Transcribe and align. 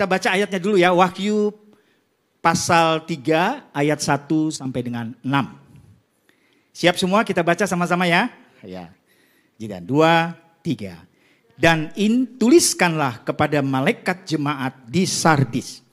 Kita 0.00 0.08
baca 0.08 0.32
ayatnya 0.32 0.56
dulu 0.56 0.80
ya, 0.80 0.96
Wahyu 0.96 1.52
pasal 2.40 3.04
3 3.04 3.68
ayat 3.68 4.00
1 4.00 4.32
sampai 4.48 4.80
dengan 4.80 5.12
6. 5.20 5.28
Siap 6.72 6.96
semua 6.96 7.20
kita 7.20 7.44
baca 7.44 7.68
sama-sama 7.68 8.08
ya? 8.08 8.32
Ya. 8.64 8.88
Jadi 9.60 9.76
dua, 9.84 10.32
tiga. 10.64 11.04
Dan 11.52 11.92
in, 12.00 12.24
tuliskanlah 12.40 13.28
kepada 13.28 13.60
malaikat 13.60 14.24
jemaat 14.24 14.72
di 14.88 15.04
Sardis. 15.04 15.84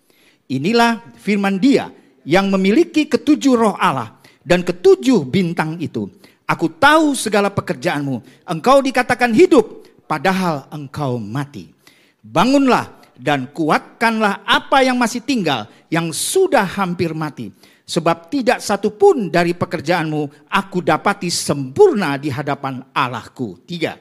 Inilah 0.48 1.04
firman 1.20 1.60
dia 1.60 1.92
yang 2.24 2.48
memiliki 2.48 3.12
ketujuh 3.12 3.60
roh 3.60 3.76
Allah 3.76 4.24
dan 4.40 4.64
ketujuh 4.64 5.28
bintang 5.28 5.76
itu. 5.84 6.08
Aku 6.48 6.72
tahu 6.72 7.12
segala 7.12 7.52
pekerjaanmu. 7.52 8.48
Engkau 8.48 8.80
dikatakan 8.80 9.36
hidup, 9.36 9.84
padahal 10.08 10.64
engkau 10.72 11.20
mati. 11.20 11.76
Bangunlah 12.24 12.97
dan 13.18 13.50
kuatkanlah 13.50 14.46
apa 14.46 14.86
yang 14.86 14.96
masih 14.96 15.26
tinggal, 15.26 15.66
yang 15.90 16.14
sudah 16.14 16.64
hampir 16.64 17.12
mati. 17.18 17.50
Sebab 17.88 18.28
tidak 18.28 18.60
satu 18.60 18.94
pun 18.94 19.32
dari 19.32 19.56
pekerjaanmu 19.56 20.52
aku 20.52 20.84
dapati 20.84 21.32
sempurna 21.32 22.20
di 22.20 22.28
hadapan 22.28 22.84
Allahku. 22.92 23.64
Tiga. 23.64 23.96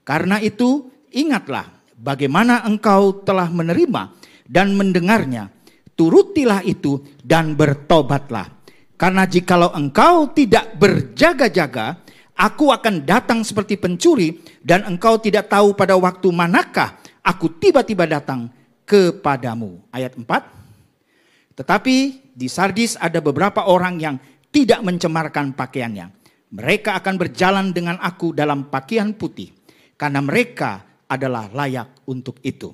Karena 0.00 0.40
itu 0.40 0.88
ingatlah 1.12 1.68
bagaimana 1.92 2.64
engkau 2.64 3.20
telah 3.20 3.52
menerima 3.52 4.16
dan 4.48 4.72
mendengarnya. 4.72 5.52
Turutilah 5.92 6.64
itu 6.64 7.04
dan 7.20 7.52
bertobatlah. 7.52 8.48
Karena 8.96 9.28
jikalau 9.28 9.76
engkau 9.76 10.32
tidak 10.32 10.78
berjaga-jaga, 10.80 12.00
aku 12.38 12.72
akan 12.72 13.04
datang 13.04 13.44
seperti 13.44 13.76
pencuri 13.76 14.40
dan 14.64 14.88
engkau 14.88 15.20
tidak 15.20 15.52
tahu 15.52 15.76
pada 15.76 15.98
waktu 16.00 16.32
manakah 16.32 16.96
aku 17.28 17.60
tiba-tiba 17.60 18.08
datang 18.08 18.48
kepadamu. 18.88 19.84
Ayat 19.92 20.16
4. 20.16 21.60
Tetapi 21.60 21.96
di 22.32 22.48
Sardis 22.48 22.96
ada 22.96 23.20
beberapa 23.20 23.68
orang 23.68 24.00
yang 24.00 24.16
tidak 24.48 24.80
mencemarkan 24.80 25.52
pakaiannya. 25.52 26.08
Mereka 26.48 26.96
akan 26.96 27.14
berjalan 27.20 27.76
dengan 27.76 28.00
aku 28.00 28.32
dalam 28.32 28.72
pakaian 28.72 29.12
putih 29.12 29.52
karena 30.00 30.24
mereka 30.24 31.04
adalah 31.04 31.52
layak 31.52 32.08
untuk 32.08 32.40
itu. 32.40 32.72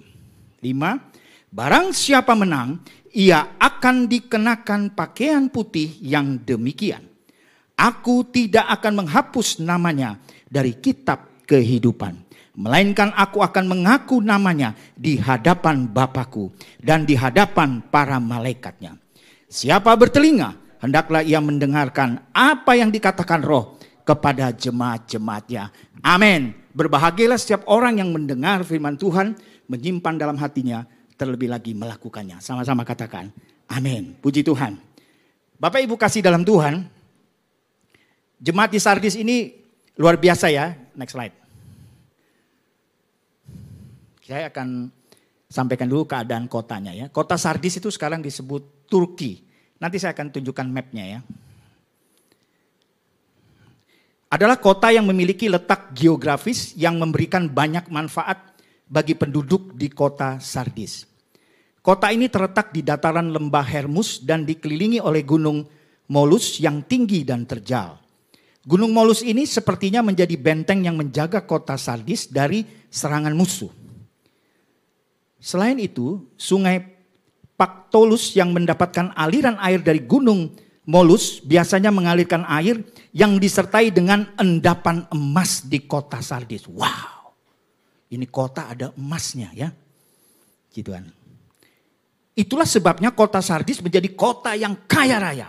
5. 0.63 1.51
Barang 1.51 1.91
siapa 1.91 2.39
menang, 2.39 2.79
ia 3.11 3.59
akan 3.59 4.07
dikenakan 4.07 4.95
pakaian 4.95 5.51
putih 5.51 5.99
yang 5.99 6.39
demikian. 6.39 7.03
Aku 7.75 8.23
tidak 8.31 8.71
akan 8.79 9.03
menghapus 9.03 9.59
namanya 9.59 10.23
dari 10.47 10.79
kitab 10.79 11.43
kehidupan. 11.43 12.24
Melainkan 12.55 13.11
aku 13.19 13.43
akan 13.43 13.67
mengaku 13.67 14.23
namanya 14.23 14.79
di 14.95 15.19
hadapan 15.19 15.91
Bapakku 15.91 16.55
dan 16.79 17.03
di 17.03 17.19
hadapan 17.19 17.83
para 17.91 18.23
malaikatnya. 18.23 18.95
Siapa 19.51 19.91
bertelinga, 19.99 20.79
hendaklah 20.79 21.27
ia 21.27 21.43
mendengarkan 21.43 22.23
apa 22.31 22.79
yang 22.79 22.95
dikatakan 22.95 23.43
roh 23.43 23.75
kepada 24.07 24.55
jemaat-jemaatnya. 24.55 25.75
Amin. 26.07 26.55
Berbahagialah 26.75 27.39
setiap 27.43 27.67
orang 27.67 27.99
yang 27.99 28.15
mendengar 28.15 28.63
firman 28.63 28.95
Tuhan, 28.95 29.35
menyimpan 29.67 30.15
dalam 30.15 30.39
hatinya, 30.39 30.87
terlebih 31.19 31.51
lagi 31.51 31.75
melakukannya. 31.75 32.39
Sama-sama 32.39 32.87
katakan, 32.87 33.35
amin. 33.67 34.15
Puji 34.23 34.47
Tuhan. 34.47 34.79
Bapak 35.59 35.83
Ibu 35.83 35.99
kasih 35.99 36.23
dalam 36.23 36.47
Tuhan, 36.47 36.87
jemaat 38.39 38.71
di 38.71 38.79
Sardis 38.79 39.19
ini 39.19 39.55
luar 39.99 40.19
biasa 40.19 40.51
ya. 40.55 40.75
Next 40.95 41.19
slide. 41.19 41.44
Saya 44.25 44.49
akan 44.49 44.89
sampaikan 45.53 45.85
dulu 45.85 46.09
keadaan 46.09 46.49
kotanya 46.49 46.97
ya. 46.97 47.13
Kota 47.13 47.37
Sardis 47.37 47.77
itu 47.77 47.93
sekarang 47.93 48.25
disebut 48.25 48.89
Turki. 48.89 49.45
Nanti 49.77 50.01
saya 50.01 50.17
akan 50.17 50.33
tunjukkan 50.33 50.65
mapnya 50.65 51.05
ya. 51.05 51.21
Adalah 54.33 54.59
kota 54.59 54.91
yang 54.91 55.05
memiliki 55.07 55.47
letak 55.47 55.93
geografis 55.95 56.75
yang 56.75 56.99
memberikan 56.99 57.47
banyak 57.47 57.87
manfaat 57.93 58.57
bagi 58.89 59.15
penduduk 59.15 59.77
di 59.77 59.93
kota 59.93 60.41
Sardis. 60.41 61.07
Kota 61.85 62.09
ini 62.09 62.33
terletak 62.33 62.73
di 62.73 62.81
dataran 62.81 63.29
lembah 63.29 63.63
Hermus 63.63 64.25
dan 64.25 64.49
dikelilingi 64.49 65.05
oleh 65.05 65.21
gunung 65.21 65.69
Molus 66.05 66.61
yang 66.61 66.81
tinggi 66.85 67.25
dan 67.25 67.45
terjal. 67.45 68.01
Gunung 68.65 68.93
Molus 68.93 69.21
ini 69.21 69.45
sepertinya 69.45 70.01
menjadi 70.01 70.33
benteng 70.41 70.81
yang 70.85 70.97
menjaga 70.97 71.45
kota 71.45 71.77
Sardis 71.77 72.29
dari 72.29 72.65
serangan 72.89 73.37
musuh. 73.37 73.84
Selain 75.45 75.77
itu, 75.77 76.25
sungai 76.41 76.97
Paktolus 77.55 78.33
yang 78.35 78.51
mendapatkan 78.51 79.13
aliran 79.15 79.61
air 79.61 79.79
dari 79.85 80.03
gunung 80.03 80.57
Molus 80.85 81.41
biasanya 81.41 81.89
mengalirkan 81.89 82.45
air 82.45 82.85
yang 83.09 83.41
disertai 83.41 83.89
dengan 83.89 84.29
endapan 84.37 85.09
emas 85.09 85.65
di 85.65 85.81
kota 85.89 86.21
Sardis. 86.21 86.69
Wow. 86.69 87.33
Ini 88.13 88.29
kota 88.29 88.69
ada 88.69 88.93
emasnya 88.93 89.49
ya. 89.57 89.73
Gitu 90.69 90.93
kan. 90.93 91.09
Itulah 92.37 92.69
sebabnya 92.69 93.17
kota 93.17 93.41
Sardis 93.41 93.81
menjadi 93.81 94.13
kota 94.13 94.53
yang 94.53 94.77
kaya 94.85 95.17
raya. 95.17 95.49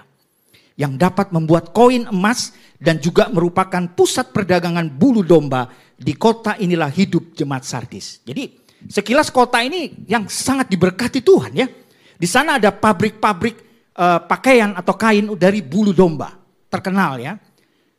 Yang 0.79 1.03
dapat 1.03 1.35
membuat 1.35 1.75
koin 1.75 2.07
emas 2.07 2.55
dan 2.79 3.03
juga 3.03 3.27
merupakan 3.27 3.91
pusat 3.91 4.31
perdagangan 4.31 4.87
bulu 4.87 5.19
domba. 5.19 5.67
Di 5.99 6.15
kota 6.15 6.55
inilah 6.55 6.91
hidup 6.95 7.35
jemaat 7.35 7.67
Sardis. 7.67 8.23
Jadi 8.23 8.64
sekilas 8.87 9.29
kota 9.33 9.61
ini 9.61 10.05
yang 10.09 10.27
sangat 10.29 10.69
diberkati 10.69 11.21
Tuhan 11.21 11.53
ya. 11.53 11.67
Di 12.15 12.27
sana 12.29 12.57
ada 12.61 12.71
pabrik-pabrik 12.71 13.55
uh, 13.97 14.23
pakaian 14.23 14.73
atau 14.77 14.95
kain 14.95 15.27
dari 15.35 15.59
bulu 15.59 15.91
domba. 15.91 16.33
Terkenal 16.71 17.19
ya. 17.19 17.33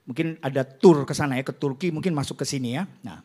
Mungkin 0.07 0.39
ada 0.39 0.63
tur 0.63 1.03
ke 1.03 1.13
sana 1.13 1.37
ya, 1.37 1.43
ke 1.43 1.55
Turki 1.55 1.91
mungkin 1.91 2.15
masuk 2.15 2.41
ke 2.41 2.47
sini 2.47 2.79
ya. 2.79 2.87
Nah, 3.03 3.19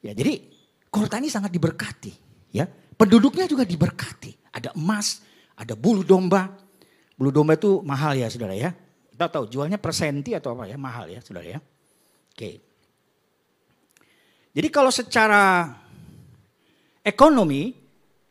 Ya, 0.00 0.16
jadi 0.16 0.40
kota 0.88 1.20
ini 1.20 1.28
sangat 1.28 1.52
diberkati, 1.52 2.12
ya. 2.56 2.64
Penduduknya 2.96 3.44
juga 3.44 3.64
diberkati. 3.64 4.52
Ada 4.52 4.72
emas, 4.76 5.20
ada 5.56 5.76
bulu 5.76 6.04
domba. 6.04 6.48
Bulu 7.16 7.28
domba 7.28 7.56
itu 7.56 7.84
mahal 7.84 8.16
ya, 8.16 8.32
Saudara 8.32 8.56
ya. 8.56 8.72
Kita 9.12 9.28
tahu 9.28 9.44
jualnya 9.48 9.76
persenti 9.76 10.32
atau 10.32 10.56
apa 10.56 10.64
ya, 10.68 10.80
mahal 10.80 11.12
ya, 11.12 11.20
Saudara 11.20 11.44
ya. 11.44 11.60
Oke. 12.32 12.64
Jadi 14.50 14.68
kalau 14.72 14.88
secara 14.88 15.68
ekonomi 17.04 17.74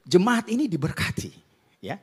jemaat 0.05 0.49
ini 0.49 0.65
diberkati, 0.65 1.31
ya. 1.83 1.97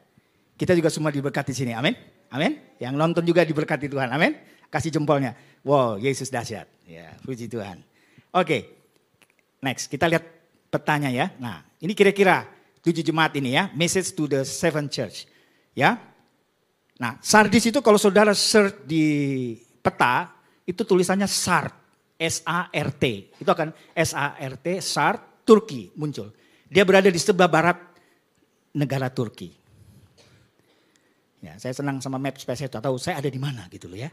Kita 0.57 0.73
juga 0.73 0.89
semua 0.89 1.13
diberkati 1.13 1.53
sini. 1.53 1.77
Amin. 1.77 1.93
Amin. 2.33 2.57
Yang 2.81 2.95
nonton 2.97 3.23
juga 3.23 3.45
diberkati 3.45 3.93
Tuhan. 3.93 4.09
Amin. 4.09 4.35
Kasih 4.73 4.91
jempolnya. 4.91 5.37
Wow, 5.63 6.01
Yesus 6.01 6.33
dahsyat. 6.33 6.67
Ya, 6.89 7.13
puji 7.23 7.47
Tuhan. 7.47 7.83
Oke. 8.33 8.73
Next, 9.61 9.91
kita 9.91 10.07
lihat 10.09 10.25
petanya 10.71 11.11
ya. 11.11 11.33
Nah, 11.41 11.65
ini 11.81 11.93
kira-kira 11.93 12.47
tujuh 12.81 13.03
jemaat 13.03 13.35
ini 13.35 13.59
ya, 13.59 13.69
message 13.75 14.15
to 14.15 14.31
the 14.31 14.47
seven 14.47 14.87
church. 14.87 15.27
Ya. 15.75 15.99
Nah, 16.97 17.21
Sardis 17.21 17.69
itu 17.69 17.83
kalau 17.85 18.01
saudara 18.01 18.33
search 18.33 18.89
di 18.89 19.05
peta, 19.83 20.33
itu 20.65 20.81
tulisannya 20.87 21.29
Sart, 21.29 21.75
S-A-R-T. 22.17 23.05
Itu 23.43 23.51
akan 23.53 23.75
S-A-R-T, 23.93 24.67
Sart, 24.81 25.45
Turki 25.45 25.93
muncul. 25.95 26.33
Dia 26.67 26.83
berada 26.83 27.07
di 27.07 27.21
sebelah 27.21 27.51
barat 27.51 27.79
negara 28.75 29.07
Turki. 29.09 29.55
Ya, 31.45 31.55
saya 31.63 31.71
senang 31.77 32.03
sama 32.03 32.19
map 32.19 32.35
supaya 32.43 32.59
saya 32.59 32.67
tahu 32.67 32.99
saya 32.99 33.23
ada 33.23 33.31
di 33.31 33.39
mana 33.39 33.71
gitu 33.71 33.87
loh 33.87 33.99
ya. 34.01 34.11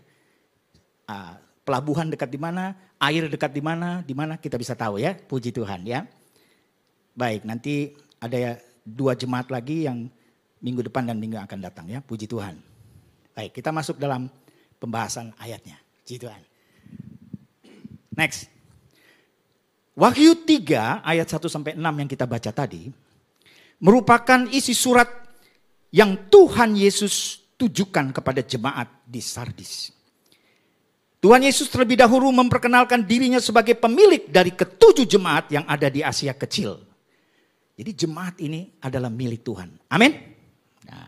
Uh, 1.09 1.33
pelabuhan 1.65 2.13
dekat 2.13 2.29
di 2.29 2.37
mana, 2.37 2.77
air 3.01 3.25
dekat 3.25 3.49
di 3.49 3.63
mana, 3.63 4.05
di 4.05 4.13
mana 4.13 4.37
kita 4.37 4.59
bisa 4.61 4.77
tahu 4.77 5.01
ya. 5.01 5.17
Puji 5.17 5.49
Tuhan 5.49 5.81
ya. 5.87 6.05
Baik, 7.17 7.41
nanti 7.49 7.97
ada 8.21 8.61
dua 8.85 9.17
jemaat 9.17 9.49
lagi 9.49 9.89
yang 9.89 10.05
minggu 10.61 10.85
depan 10.85 11.09
dan 11.09 11.17
minggu 11.17 11.41
akan 11.41 11.59
datang 11.59 11.89
ya. 11.89 12.05
Puji 12.05 12.29
Tuhan. 12.29 12.53
Baik, 13.33 13.57
kita 13.57 13.73
masuk 13.73 13.97
dalam 13.97 14.29
pembahasan 14.77 15.33
ayatnya. 15.41 15.81
Puji 16.05 16.21
Tuhan. 16.21 16.41
Next. 18.13 18.52
Wahyu 19.93 20.41
3 20.41 21.05
ayat 21.05 21.27
1 21.29 21.45
sampai 21.45 21.77
6 21.77 21.81
yang 21.81 22.09
kita 22.09 22.25
baca 22.25 22.49
tadi 22.49 22.89
merupakan 23.77 24.49
isi 24.49 24.73
surat 24.73 25.05
yang 25.93 26.17
Tuhan 26.33 26.73
Yesus 26.73 27.45
tujukan 27.53 28.09
kepada 28.09 28.41
jemaat 28.41 28.89
di 29.05 29.21
Sardis. 29.21 29.93
Tuhan 31.21 31.45
Yesus 31.45 31.71
terlebih 31.71 31.95
dahulu 31.95 32.33
memperkenalkan 32.35 33.05
dirinya 33.05 33.39
sebagai 33.39 33.79
pemilik 33.79 34.27
dari 34.27 34.51
ketujuh 34.51 35.07
jemaat 35.07 35.47
yang 35.53 35.63
ada 35.69 35.87
di 35.87 36.03
Asia 36.03 36.35
Kecil. 36.35 36.75
Jadi 37.79 37.91
jemaat 37.95 38.35
ini 38.43 38.67
adalah 38.83 39.07
milik 39.07 39.39
Tuhan. 39.45 39.71
Amin. 39.87 40.11
Nah, 40.83 41.07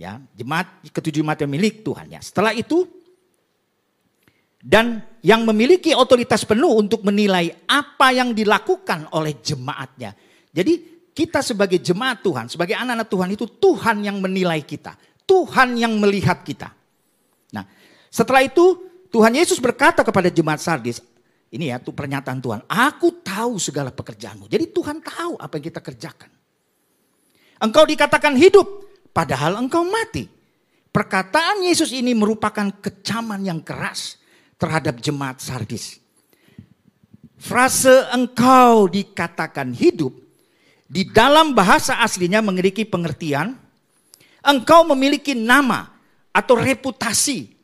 ya, 0.00 0.16
jemaat 0.32 0.80
ketujuh 0.86 1.20
jemaat 1.20 1.44
yang 1.44 1.52
milik 1.52 1.84
Tuhan 1.84 2.08
ya. 2.08 2.24
Setelah 2.24 2.56
itu 2.56 2.88
dan 4.58 5.06
yang 5.22 5.46
memiliki 5.46 5.94
otoritas 5.94 6.42
penuh 6.42 6.74
untuk 6.74 7.06
menilai 7.06 7.66
apa 7.70 8.10
yang 8.10 8.34
dilakukan 8.34 9.06
oleh 9.14 9.38
jemaatnya. 9.38 10.14
Jadi 10.50 10.98
kita 11.14 11.42
sebagai 11.42 11.78
jemaat 11.78 12.22
Tuhan, 12.22 12.50
sebagai 12.50 12.74
anak-anak 12.74 13.08
Tuhan 13.10 13.28
itu 13.34 13.46
Tuhan 13.46 14.02
yang 14.02 14.18
menilai 14.18 14.62
kita. 14.62 14.94
Tuhan 15.28 15.76
yang 15.78 15.94
melihat 16.00 16.42
kita. 16.42 16.72
Nah, 17.52 17.64
setelah 18.08 18.42
itu 18.42 18.88
Tuhan 19.12 19.36
Yesus 19.36 19.60
berkata 19.60 20.00
kepada 20.02 20.32
jemaat 20.32 20.62
Sardis, 20.62 21.04
ini 21.52 21.70
ya 21.70 21.76
tuh 21.78 21.92
pernyataan 21.92 22.40
Tuhan, 22.40 22.60
aku 22.66 23.20
tahu 23.20 23.60
segala 23.60 23.92
pekerjaanmu. 23.92 24.48
Jadi 24.48 24.72
Tuhan 24.72 25.04
tahu 25.04 25.36
apa 25.36 25.52
yang 25.60 25.66
kita 25.68 25.80
kerjakan. 25.84 26.30
Engkau 27.58 27.84
dikatakan 27.84 28.38
hidup, 28.38 28.66
padahal 29.10 29.58
engkau 29.58 29.84
mati. 29.84 30.30
Perkataan 30.88 31.66
Yesus 31.66 31.92
ini 31.92 32.16
merupakan 32.16 32.72
kecaman 32.80 33.44
yang 33.44 33.60
keras 33.60 34.18
terhadap 34.58 34.98
jemaat 34.98 35.38
Sardis. 35.38 36.02
Frase 37.38 38.10
engkau 38.10 38.90
dikatakan 38.90 39.70
hidup 39.70 40.10
di 40.90 41.06
dalam 41.06 41.54
bahasa 41.54 42.02
aslinya 42.02 42.42
memiliki 42.42 42.82
pengertian 42.82 43.54
engkau 44.42 44.82
memiliki 44.90 45.38
nama 45.38 45.94
atau 46.34 46.58
reputasi 46.58 47.54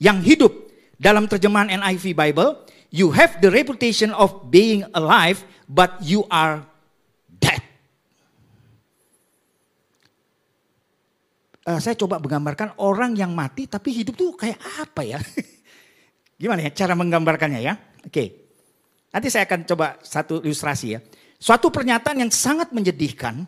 yang 0.00 0.24
hidup. 0.24 0.64
Dalam 0.96 1.28
terjemahan 1.28 1.68
NIV 1.76 2.16
Bible 2.16 2.64
you 2.88 3.12
have 3.12 3.36
the 3.44 3.52
reputation 3.52 4.16
of 4.16 4.48
being 4.48 4.80
alive 4.96 5.44
but 5.68 6.00
you 6.00 6.24
are 6.32 6.64
dead. 7.36 7.60
Uh, 11.68 11.76
saya 11.76 11.92
coba 12.00 12.16
menggambarkan 12.16 12.72
orang 12.80 13.12
yang 13.12 13.36
mati 13.36 13.68
tapi 13.68 13.92
hidup 13.92 14.16
tuh 14.16 14.32
kayak 14.40 14.56
apa 14.80 15.04
ya 15.04 15.20
gimana 16.36 16.64
ya 16.64 16.70
cara 16.72 16.92
menggambarkannya 16.92 17.60
ya 17.60 17.74
oke 18.04 18.24
nanti 19.12 19.28
saya 19.32 19.48
akan 19.48 19.64
coba 19.64 19.96
satu 20.04 20.44
ilustrasi 20.44 20.86
ya 20.92 21.00
Suatu 21.36 21.68
pernyataan 21.68 22.24
yang 22.26 22.32
sangat 22.32 22.72
menyedihkan. 22.72 23.44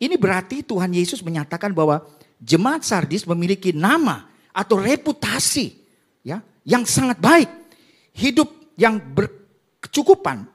Ini 0.00 0.16
berarti 0.16 0.64
Tuhan 0.64 0.88
Yesus 0.96 1.20
menyatakan 1.20 1.76
bahwa 1.76 2.08
jemaat 2.40 2.80
Sardis 2.80 3.28
memiliki 3.28 3.76
nama 3.76 4.24
atau 4.56 4.80
reputasi 4.80 5.76
ya 6.24 6.40
yang 6.64 6.88
sangat 6.88 7.20
baik. 7.20 7.50
Hidup 8.16 8.48
yang 8.80 8.96
berkecukupan, 8.96 10.48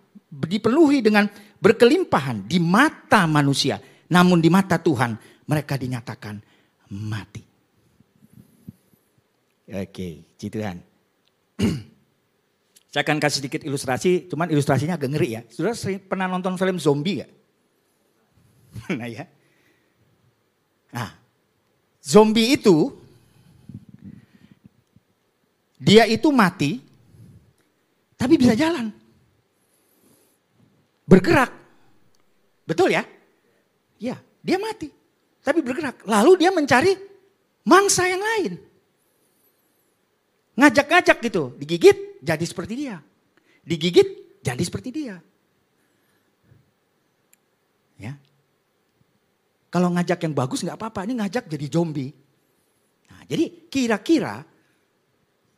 dipenuhi 0.49 1.05
dengan 1.05 1.29
berkelimpahan 1.61 2.49
di 2.49 2.57
mata 2.57 3.29
manusia. 3.29 3.77
Namun 4.09 4.41
di 4.41 4.49
mata 4.49 4.81
Tuhan 4.81 5.13
mereka 5.45 5.77
dinyatakan 5.77 6.41
mati. 6.89 7.45
Oke, 9.69 10.09
Tuhan. 10.41 10.94
Saya 12.95 13.03
akan 13.03 13.19
kasih 13.19 13.43
sedikit 13.43 13.61
ilustrasi, 13.67 14.31
cuman 14.31 14.47
ilustrasinya 14.47 14.95
agak 14.95 15.11
ngeri 15.11 15.29
ya. 15.35 15.41
Sudah 15.51 15.75
sering 15.75 15.99
pernah 15.99 16.31
nonton 16.31 16.55
film 16.55 16.79
zombie 16.79 17.23
gak? 17.23 17.31
nah 18.99 19.07
ya. 19.07 19.27
Nah, 20.95 21.11
zombie 21.99 22.55
itu, 22.55 22.95
dia 25.75 26.07
itu 26.07 26.31
mati, 26.31 26.79
tapi 28.15 28.39
bisa 28.39 28.55
jalan. 28.55 28.95
Bergerak. 31.03 31.51
Betul 32.63 32.95
ya? 32.95 33.03
Ya, 33.99 34.15
dia 34.39 34.55
mati, 34.55 34.87
tapi 35.43 35.59
bergerak. 35.59 36.07
Lalu 36.07 36.47
dia 36.47 36.49
mencari 36.55 36.95
mangsa 37.67 38.07
yang 38.07 38.23
lain. 38.23 38.64
Ngajak-ngajak 40.55 41.17
gitu, 41.19 41.51
digigit 41.59 42.19
jadi 42.23 42.45
seperti 42.47 42.73
dia. 42.79 42.97
Digigit 43.67 44.39
jadi 44.39 44.63
seperti 44.63 44.89
dia. 44.91 45.19
Ya. 47.99 48.15
Kalau 49.71 49.91
ngajak 49.91 50.23
yang 50.23 50.31
bagus 50.35 50.63
nggak 50.63 50.79
apa-apa, 50.79 51.03
ini 51.03 51.19
ngajak 51.19 51.51
jadi 51.51 51.65
zombie. 51.67 52.11
Nah, 53.11 53.27
jadi 53.27 53.67
kira-kira 53.67 54.47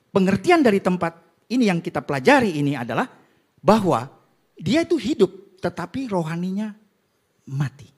pengertian 0.10 0.66
dari 0.66 0.82
tempat 0.82 1.14
ini 1.54 1.70
yang 1.70 1.78
kita 1.78 2.02
pelajari 2.02 2.58
ini 2.58 2.74
adalah 2.74 3.06
bahwa 3.62 4.10
dia 4.58 4.82
itu 4.82 4.98
hidup 4.98 5.62
tetapi 5.62 6.10
rohaninya 6.10 6.74
mati. 7.54 7.97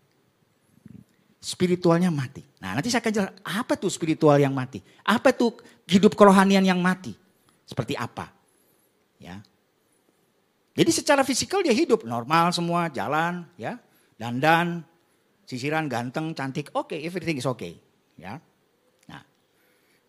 Spiritualnya 1.39 2.11
mati. 2.11 2.43
Nah 2.59 2.75
nanti 2.75 2.91
saya 2.91 2.99
akan 2.99 3.13
jelaskan 3.15 3.37
apa 3.47 3.73
tuh 3.79 3.87
spiritual 3.87 4.35
yang 4.35 4.51
mati. 4.51 4.83
Apa 5.07 5.31
tuh 5.31 5.55
hidup 5.87 6.19
kerohanian 6.19 6.67
yang 6.67 6.83
mati. 6.83 7.15
Seperti 7.63 7.95
apa. 7.95 8.27
Ya. 9.23 9.39
Jadi 10.75 10.91
secara 10.95 11.23
fisikal 11.23 11.63
dia 11.63 11.75
hidup 11.75 12.07
normal 12.07 12.55
semua, 12.55 12.87
jalan, 12.87 13.43
ya, 13.59 13.75
dandan, 14.15 14.83
sisiran 15.43 15.91
ganteng, 15.91 16.31
cantik, 16.31 16.71
oke, 16.71 16.95
okay, 16.95 17.03
everything 17.03 17.35
is 17.35 17.47
okay, 17.47 17.75
ya. 18.15 18.39
Nah, 19.11 19.21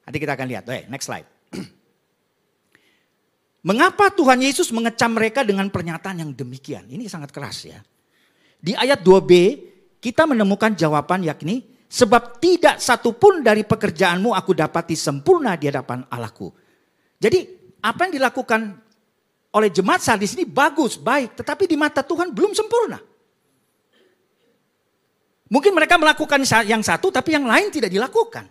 nanti 0.07 0.19
kita 0.23 0.39
akan 0.39 0.47
lihat. 0.47 0.65
Oke, 0.71 0.87
next 0.87 1.11
slide. 1.11 1.27
Mengapa 3.69 4.15
Tuhan 4.15 4.41
Yesus 4.41 4.71
mengecam 4.71 5.11
mereka 5.11 5.43
dengan 5.43 5.67
pernyataan 5.71 6.23
yang 6.23 6.31
demikian? 6.35 6.87
Ini 6.87 7.11
sangat 7.11 7.35
keras 7.35 7.67
ya. 7.67 7.83
Di 8.61 8.77
ayat 8.77 9.01
2b 9.01 9.33
kita 10.01 10.25
menemukan 10.25 10.73
jawaban 10.73 11.23
yakni 11.23 11.63
sebab 11.87 12.41
tidak 12.41 12.81
satupun 12.81 13.45
dari 13.45 13.69
pekerjaanmu 13.69 14.33
aku 14.33 14.57
dapati 14.57 14.97
sempurna 14.97 15.61
di 15.61 15.69
hadapan 15.69 16.03
Allahku. 16.09 16.49
Jadi 17.21 17.45
apa 17.85 18.09
yang 18.09 18.17
dilakukan 18.17 18.61
oleh 19.51 19.69
jemaat 19.69 20.01
Sardis 20.01 20.33
ini 20.39 20.49
bagus, 20.49 20.97
baik, 20.97 21.37
tetapi 21.37 21.69
di 21.69 21.77
mata 21.77 22.01
Tuhan 22.01 22.33
belum 22.33 22.57
sempurna. 22.57 22.99
Mungkin 25.51 25.75
mereka 25.75 25.99
melakukan 25.99 26.47
yang 26.65 26.81
satu 26.81 27.11
tapi 27.11 27.35
yang 27.35 27.45
lain 27.45 27.69
tidak 27.75 27.91
dilakukan. 27.91 28.47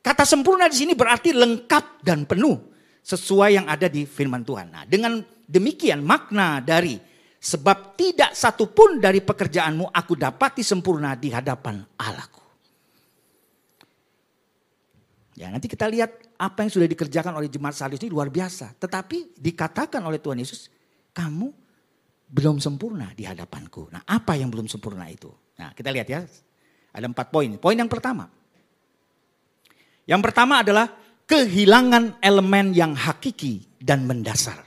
Kata 0.00 0.24
sempurna 0.24 0.70
di 0.70 0.76
sini 0.78 0.94
berarti 0.96 1.36
lengkap 1.36 2.00
dan 2.00 2.24
penuh 2.24 2.75
sesuai 3.06 3.62
yang 3.62 3.66
ada 3.70 3.86
di 3.86 4.02
firman 4.02 4.42
Tuhan. 4.42 4.74
Nah, 4.74 4.82
dengan 4.82 5.22
demikian 5.46 6.02
makna 6.02 6.58
dari 6.58 6.98
Sebab 7.46 7.94
tidak 7.94 8.34
satu 8.34 8.74
pun 8.74 8.98
dari 8.98 9.22
pekerjaanmu 9.22 9.94
aku 9.94 10.18
dapati 10.18 10.66
sempurna 10.66 11.14
di 11.14 11.30
hadapan 11.30 11.78
Allahku. 11.94 12.42
Ya 15.38 15.52
nanti 15.54 15.70
kita 15.70 15.86
lihat 15.86 16.34
apa 16.40 16.66
yang 16.66 16.72
sudah 16.74 16.90
dikerjakan 16.90 17.38
oleh 17.38 17.46
jemaat 17.46 17.78
Sardis 17.78 18.02
ini 18.02 18.10
luar 18.10 18.34
biasa. 18.34 18.74
Tetapi 18.74 19.38
dikatakan 19.38 20.02
oleh 20.02 20.18
Tuhan 20.18 20.42
Yesus, 20.42 20.72
kamu 21.14 21.52
belum 22.26 22.58
sempurna 22.58 23.14
di 23.14 23.22
hadapanku. 23.22 23.94
Nah 23.94 24.02
apa 24.02 24.34
yang 24.34 24.50
belum 24.50 24.66
sempurna 24.66 25.06
itu? 25.06 25.30
Nah 25.60 25.70
kita 25.70 25.94
lihat 25.94 26.08
ya, 26.10 26.26
ada 26.90 27.06
empat 27.06 27.30
poin. 27.30 27.52
Poin 27.62 27.78
yang 27.78 27.86
pertama. 27.86 28.26
Yang 30.02 30.22
pertama 30.24 30.66
adalah 30.66 30.90
kehilangan 31.26 32.22
elemen 32.22 32.72
yang 32.72 32.94
hakiki 32.94 33.66
dan 33.82 34.06
mendasar. 34.06 34.66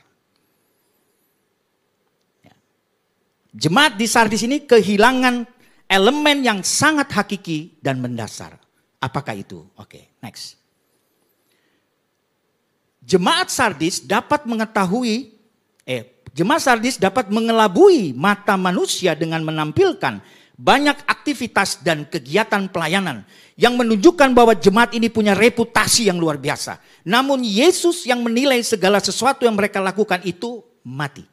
Jemaat 3.49 3.97
di 3.97 4.05
Sardis 4.05 4.45
ini 4.45 4.61
kehilangan 4.61 5.41
elemen 5.89 6.45
yang 6.45 6.59
sangat 6.61 7.09
hakiki 7.09 7.81
dan 7.81 7.97
mendasar. 7.97 8.55
Apakah 9.01 9.33
itu? 9.33 9.65
Oke, 9.73 9.97
okay, 9.97 10.03
next. 10.21 10.59
Jemaat 13.01 13.49
Sardis 13.49 14.05
dapat 14.05 14.45
mengetahui, 14.45 15.33
eh, 15.81 16.21
jemaat 16.37 16.61
Sardis 16.61 17.01
dapat 17.01 17.33
mengelabui 17.33 18.13
mata 18.13 18.53
manusia 18.53 19.17
dengan 19.17 19.41
menampilkan 19.41 20.21
banyak 20.59 21.07
aktivitas 21.07 21.79
dan 21.79 22.03
kegiatan 22.03 22.67
pelayanan 22.67 23.23
yang 23.55 23.79
menunjukkan 23.79 24.35
bahwa 24.35 24.51
jemaat 24.51 24.91
ini 24.91 25.07
punya 25.07 25.31
reputasi 25.31 26.11
yang 26.11 26.19
luar 26.19 26.35
biasa. 26.35 26.83
Namun 27.07 27.47
Yesus 27.47 28.03
yang 28.03 28.19
menilai 28.19 28.59
segala 28.67 28.99
sesuatu 28.99 29.47
yang 29.47 29.55
mereka 29.55 29.79
lakukan 29.79 30.19
itu 30.27 30.59
mati. 30.83 31.23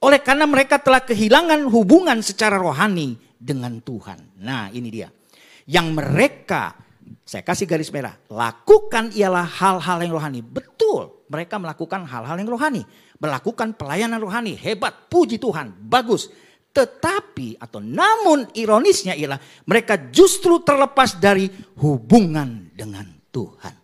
Oleh 0.00 0.22
karena 0.22 0.46
mereka 0.46 0.78
telah 0.78 1.02
kehilangan 1.02 1.66
hubungan 1.66 2.22
secara 2.22 2.56
rohani 2.62 3.18
dengan 3.34 3.82
Tuhan. 3.82 4.38
Nah 4.38 4.70
ini 4.70 4.88
dia. 4.88 5.10
Yang 5.66 5.86
mereka, 5.98 6.72
saya 7.26 7.42
kasih 7.42 7.66
garis 7.66 7.90
merah, 7.90 8.14
lakukan 8.30 9.10
ialah 9.12 9.44
hal-hal 9.44 9.98
yang 10.00 10.14
rohani. 10.14 10.40
Betul, 10.46 11.26
mereka 11.26 11.58
melakukan 11.58 12.06
hal-hal 12.06 12.38
yang 12.38 12.48
rohani. 12.48 12.82
Melakukan 13.20 13.76
pelayanan 13.76 14.16
rohani, 14.16 14.56
hebat, 14.56 15.12
puji 15.12 15.36
Tuhan, 15.36 15.76
bagus. 15.86 16.32
Tetapi 16.70 17.60
atau 17.60 17.82
namun 17.82 18.48
ironisnya 18.56 19.12
ialah 19.12 19.36
mereka 19.68 20.08
justru 20.08 20.64
terlepas 20.64 21.20
dari 21.20 21.50
hubungan 21.82 22.72
dengan 22.72 23.04
Tuhan. 23.28 23.74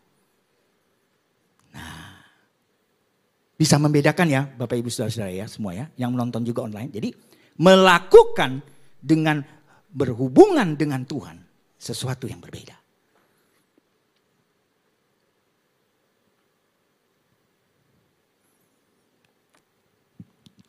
Bisa 3.56 3.80
membedakan 3.80 4.28
ya 4.28 4.44
Bapak 4.44 4.76
Ibu 4.76 4.92
Saudara-saudara 4.92 5.32
ya 5.32 5.48
semua 5.48 5.72
ya 5.72 5.88
yang 5.96 6.12
menonton 6.12 6.44
juga 6.44 6.68
online. 6.68 6.92
Jadi 6.92 7.08
melakukan 7.56 8.60
dengan 9.00 9.40
berhubungan 9.88 10.76
dengan 10.76 11.08
Tuhan 11.08 11.40
sesuatu 11.80 12.28
yang 12.28 12.40
berbeda. 12.40 12.85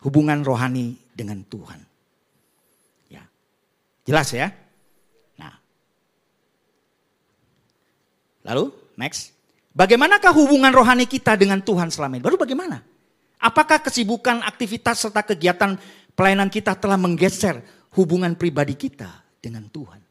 Hubungan 0.01 0.45
rohani 0.45 0.97
dengan 1.13 1.41
Tuhan. 1.47 1.79
Ya. 3.09 3.23
Jelas 4.05 4.29
ya? 4.33 4.53
Nah. 5.39 5.55
Lalu 8.45 8.73
next. 8.99 9.33
Bagaimanakah 9.77 10.33
hubungan 10.33 10.73
rohani 10.73 11.05
kita 11.05 11.37
dengan 11.37 11.61
Tuhan 11.61 11.93
selama 11.93 12.17
ini? 12.17 12.23
Baru 12.25 12.37
bagaimana? 12.37 12.81
Apakah 13.37 13.77
kesibukan, 13.85 14.41
aktivitas, 14.41 15.05
serta 15.05 15.21
kegiatan 15.21 15.77
pelayanan 16.17 16.49
kita 16.49 16.73
telah 16.73 16.97
menggeser 16.97 17.61
hubungan 17.93 18.33
pribadi 18.33 18.73
kita 18.73 19.21
dengan 19.37 19.69
Tuhan? 19.69 20.01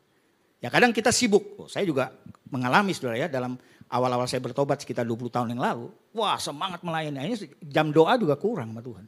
Ya 0.62 0.70
kadang 0.70 0.94
kita 0.94 1.10
sibuk. 1.10 1.58
Oh, 1.58 1.66
saya 1.66 1.82
juga 1.82 2.14
mengalami 2.46 2.94
saudara 2.94 3.26
ya 3.26 3.28
dalam 3.30 3.58
awal-awal 3.90 4.30
saya 4.30 4.38
bertobat 4.38 4.82
sekitar 4.82 5.02
20 5.02 5.34
tahun 5.34 5.48
yang 5.58 5.62
lalu. 5.62 5.90
Wah 6.14 6.38
semangat 6.38 6.86
melayani. 6.86 7.34
Ini 7.34 7.36
jam 7.66 7.90
doa 7.90 8.14
juga 8.14 8.38
kurang 8.38 8.70
sama 8.70 8.82
Tuhan. 8.82 9.04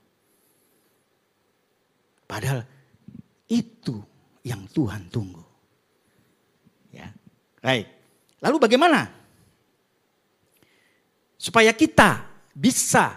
Padahal 2.28 2.60
itu 3.48 4.04
yang 4.44 4.68
Tuhan 4.68 5.08
tunggu. 5.08 5.40
Ya. 6.92 7.08
Baik. 7.64 7.88
Lalu 8.44 8.56
bagaimana? 8.60 9.08
Supaya 11.40 11.72
kita 11.72 12.28
bisa 12.52 13.16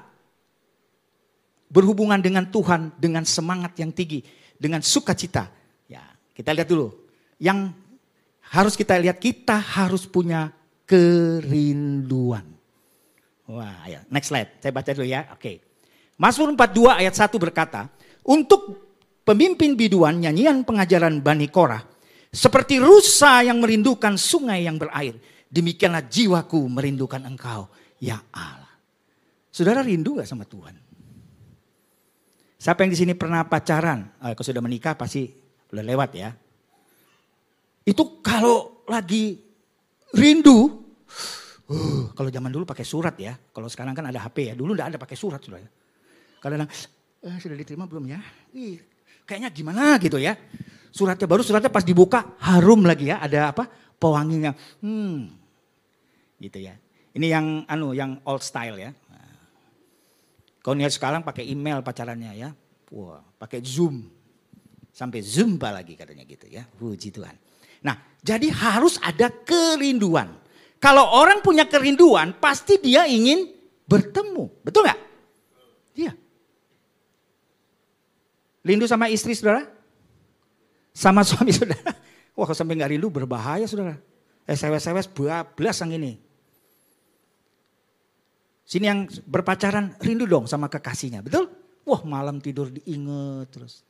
berhubungan 1.68 2.24
dengan 2.24 2.48
Tuhan 2.48 2.96
dengan 2.96 3.28
semangat 3.28 3.76
yang 3.76 3.92
tinggi, 3.92 4.24
dengan 4.56 4.80
sukacita. 4.80 5.52
Ya, 5.92 6.04
kita 6.32 6.56
lihat 6.56 6.72
dulu. 6.72 6.96
Yang 7.36 7.76
harus 8.52 8.80
kita 8.80 8.96
lihat 9.00 9.20
kita 9.20 9.60
harus 9.60 10.08
punya 10.08 10.56
kerinduan. 10.88 12.48
Wah, 13.48 13.84
ya. 13.88 14.04
Next 14.08 14.32
slide. 14.32 14.64
Saya 14.64 14.72
baca 14.72 14.92
dulu 14.96 15.08
ya. 15.08 15.28
Oke. 15.32 15.40
Okay. 15.40 15.56
Mazmur 16.16 16.54
42 16.54 17.02
ayat 17.02 17.16
1 17.18 17.42
berkata, 17.42 17.90
"Untuk 18.22 18.91
pemimpin 19.24 19.78
biduan 19.78 20.22
nyanyian 20.22 20.66
pengajaran 20.66 21.22
Bani 21.22 21.48
Korah, 21.48 21.82
seperti 22.32 22.82
rusa 22.82 23.46
yang 23.46 23.60
merindukan 23.60 24.16
sungai 24.16 24.66
yang 24.66 24.80
berair, 24.82 25.18
demikianlah 25.52 26.06
jiwaku 26.08 26.62
merindukan 26.70 27.22
engkau, 27.26 27.70
ya 28.00 28.20
Allah." 28.32 28.72
Saudara 29.52 29.84
rindu 29.84 30.16
gak 30.16 30.32
sama 30.32 30.48
Tuhan? 30.48 30.80
Siapa 32.62 32.86
yang 32.86 32.92
di 32.94 33.00
sini 33.00 33.14
pernah 33.18 33.44
pacaran? 33.44 34.22
Eh, 34.22 34.38
kalau 34.38 34.48
sudah 34.48 34.64
menikah 34.64 34.96
pasti 34.96 35.28
udah 35.74 35.82
lewat 35.82 36.10
ya. 36.14 36.30
Itu 37.82 38.22
kalau 38.22 38.86
lagi 38.86 39.34
rindu, 40.14 40.70
uh, 41.68 42.14
kalau 42.14 42.30
zaman 42.30 42.54
dulu 42.54 42.64
pakai 42.64 42.86
surat 42.86 43.18
ya. 43.18 43.34
Kalau 43.34 43.66
sekarang 43.66 43.98
kan 43.98 44.06
ada 44.06 44.22
HP 44.22 44.52
ya. 44.52 44.54
Dulu 44.54 44.78
enggak 44.78 44.94
ada 44.94 45.00
pakai 45.02 45.18
surat 45.18 45.42
sudah. 45.42 45.58
Kadang 46.38 46.70
eh, 47.26 47.38
sudah 47.42 47.58
diterima 47.58 47.90
belum 47.90 48.14
ya? 48.14 48.22
Ih, 48.54 48.78
kayaknya 49.32 49.48
gimana 49.56 49.96
gitu 49.96 50.20
ya. 50.20 50.36
Suratnya 50.92 51.24
baru 51.24 51.40
suratnya 51.40 51.72
pas 51.72 51.88
dibuka 51.88 52.36
harum 52.44 52.84
lagi 52.84 53.08
ya. 53.08 53.24
Ada 53.24 53.56
apa? 53.56 53.64
Pewanginya. 53.96 54.52
Hmm. 54.84 55.32
Gitu 56.36 56.60
ya. 56.60 56.76
Ini 57.16 57.28
yang 57.32 57.64
anu 57.64 57.96
yang 57.96 58.20
old 58.28 58.44
style 58.44 58.76
ya. 58.76 58.92
Kau 60.60 60.76
niat 60.76 60.92
sekarang 60.92 61.24
pakai 61.24 61.48
email 61.48 61.80
pacarannya 61.80 62.32
ya. 62.36 62.52
Wah, 62.92 63.24
pakai 63.40 63.64
Zoom. 63.64 64.04
Sampai 64.92 65.24
Zumba 65.24 65.72
lagi 65.72 65.96
katanya 65.96 66.28
gitu 66.28 66.52
ya. 66.52 66.68
Puji 66.68 67.16
Tuhan. 67.16 67.34
Nah, 67.88 67.96
jadi 68.20 68.52
harus 68.52 69.00
ada 69.00 69.32
kerinduan. 69.32 70.28
Kalau 70.78 71.08
orang 71.18 71.40
punya 71.42 71.66
kerinduan, 71.66 72.38
pasti 72.38 72.78
dia 72.78 73.08
ingin 73.08 73.50
bertemu. 73.88 74.62
Betul 74.62 74.86
nggak? 74.86 75.00
Iya. 75.98 76.12
Rindu 78.62 78.86
sama 78.86 79.10
istri 79.10 79.34
saudara? 79.34 79.66
Sama 80.94 81.26
suami 81.28 81.50
saudara? 81.54 81.94
Wah 82.38 82.46
kalau 82.48 82.58
sampai 82.58 82.78
nggak 82.78 82.92
rindu 82.98 83.10
berbahaya 83.10 83.66
saudara. 83.66 83.98
Eh 84.46 84.58
sewes-sewes 84.58 85.10
belas 85.58 85.78
yang 85.82 85.92
ini. 85.98 86.14
Sini 88.66 88.88
yang 88.88 89.04
berpacaran 89.28 90.00
rindu 90.00 90.24
dong 90.24 90.48
sama 90.48 90.72
kekasihnya, 90.72 91.20
betul? 91.20 91.52
Wah 91.84 92.02
malam 92.08 92.40
tidur 92.40 92.72
diinget 92.72 93.52
terus. 93.52 93.84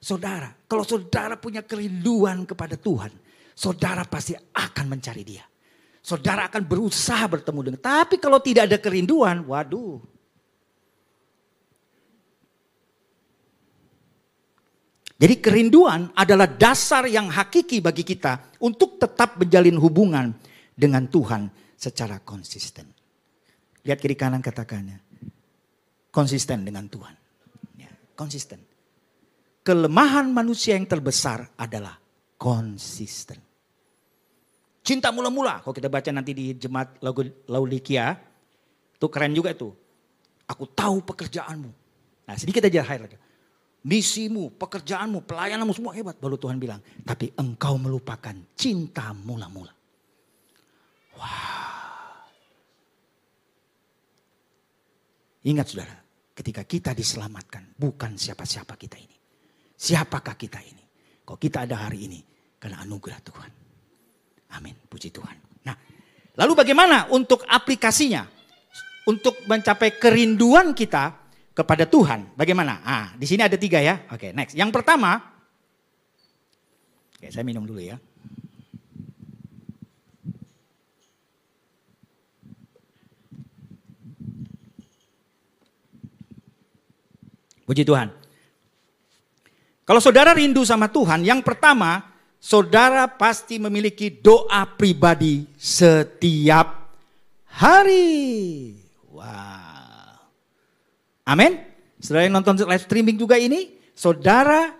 Saudara, 0.00 0.48
kalau 0.64 0.80
saudara 0.80 1.36
punya 1.36 1.60
kerinduan 1.60 2.48
kepada 2.48 2.72
Tuhan, 2.80 3.12
saudara 3.52 4.08
pasti 4.08 4.32
akan 4.32 4.86
mencari 4.88 5.22
dia. 5.28 5.44
Saudara 6.00 6.48
akan 6.48 6.64
berusaha 6.64 7.20
bertemu 7.28 7.60
dengan. 7.60 7.80
Tapi 7.84 8.16
kalau 8.16 8.40
tidak 8.40 8.72
ada 8.72 8.80
kerinduan, 8.80 9.44
waduh. 9.44 10.00
Jadi 15.20 15.36
kerinduan 15.36 16.08
adalah 16.16 16.48
dasar 16.48 17.04
yang 17.04 17.28
hakiki 17.28 17.84
bagi 17.84 18.08
kita 18.08 18.56
untuk 18.64 18.96
tetap 18.96 19.36
menjalin 19.36 19.76
hubungan 19.76 20.32
dengan 20.72 21.04
Tuhan 21.12 21.52
secara 21.76 22.24
konsisten. 22.24 22.88
Lihat 23.84 24.00
kiri 24.00 24.16
kanan 24.16 24.40
katakannya. 24.40 24.96
Konsisten 26.08 26.64
dengan 26.64 26.88
Tuhan. 26.88 27.12
Ya, 27.76 27.92
konsisten. 28.16 28.64
Kelemahan 29.60 30.32
manusia 30.32 30.72
yang 30.72 30.88
terbesar 30.88 31.52
adalah 31.60 32.00
konsisten. 32.40 33.36
Cinta 34.80 35.12
mula-mula. 35.12 35.60
Kalau 35.60 35.76
kita 35.76 35.92
baca 35.92 36.08
nanti 36.16 36.32
di 36.32 36.56
jemaat 36.56 36.96
Laudikia. 37.44 38.16
Itu 38.96 39.06
keren 39.12 39.36
juga 39.36 39.52
itu. 39.52 39.68
Aku 40.48 40.64
tahu 40.64 41.04
pekerjaanmu. 41.04 41.70
Nah 42.24 42.34
sedikit 42.40 42.64
aja 42.64 42.80
highlight. 42.88 43.29
Misimu, 43.80 44.52
pekerjaanmu, 44.60 45.24
pelayananmu 45.24 45.72
semua 45.72 45.96
hebat. 45.96 46.16
Baru 46.20 46.36
Tuhan 46.36 46.60
bilang. 46.60 46.84
Tapi 47.00 47.32
engkau 47.40 47.80
melupakan 47.80 48.36
cinta 48.52 49.16
mula-mula. 49.16 49.72
Wah. 51.16 51.60
Ingat 55.40 55.66
saudara, 55.72 55.96
ketika 56.36 56.60
kita 56.68 56.92
diselamatkan, 56.92 57.72
bukan 57.80 58.20
siapa-siapa 58.20 58.76
kita 58.76 59.00
ini. 59.00 59.16
Siapakah 59.72 60.36
kita 60.36 60.60
ini? 60.60 60.84
Kok 61.24 61.40
kita 61.40 61.64
ada 61.64 61.88
hari 61.88 62.04
ini? 62.04 62.20
Karena 62.60 62.84
anugerah 62.84 63.20
Tuhan. 63.24 63.50
Amin, 64.60 64.76
puji 64.84 65.08
Tuhan. 65.08 65.64
Nah, 65.64 65.76
lalu 66.36 66.52
bagaimana 66.52 67.08
untuk 67.08 67.48
aplikasinya? 67.48 68.28
Untuk 69.08 69.48
mencapai 69.48 69.96
kerinduan 69.96 70.76
kita 70.76 71.19
kepada 71.60 71.84
Tuhan. 71.84 72.32
Bagaimana? 72.32 72.80
Ah, 72.80 73.06
di 73.12 73.28
sini 73.28 73.44
ada 73.44 73.60
tiga 73.60 73.84
ya. 73.84 74.08
Oke, 74.08 74.32
next. 74.32 74.56
Yang 74.56 74.72
pertama, 74.72 75.20
oke, 77.20 77.28
saya 77.28 77.44
minum 77.44 77.68
dulu 77.68 77.84
ya. 77.84 78.00
Puji 87.68 87.86
Tuhan. 87.86 88.10
Kalau 89.86 90.02
saudara 90.02 90.34
rindu 90.34 90.66
sama 90.66 90.90
Tuhan, 90.90 91.22
yang 91.22 91.38
pertama, 91.38 92.02
saudara 92.42 93.06
pasti 93.06 93.62
memiliki 93.62 94.10
doa 94.10 94.66
pribadi 94.66 95.46
setiap 95.54 96.90
hari. 97.46 98.74
Wow. 99.06 99.69
Amin. 101.30 101.62
Saudara 102.02 102.26
yang 102.26 102.34
nonton 102.34 102.58
live 102.58 102.82
streaming 102.82 103.14
juga 103.14 103.38
ini, 103.38 103.78
saudara 103.94 104.74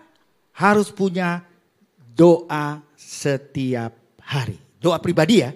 harus 0.59 0.91
punya 0.91 1.47
doa 1.95 2.83
setiap 2.99 3.95
hari. 4.19 4.59
Doa 4.75 4.99
pribadi 4.99 5.39
ya. 5.39 5.55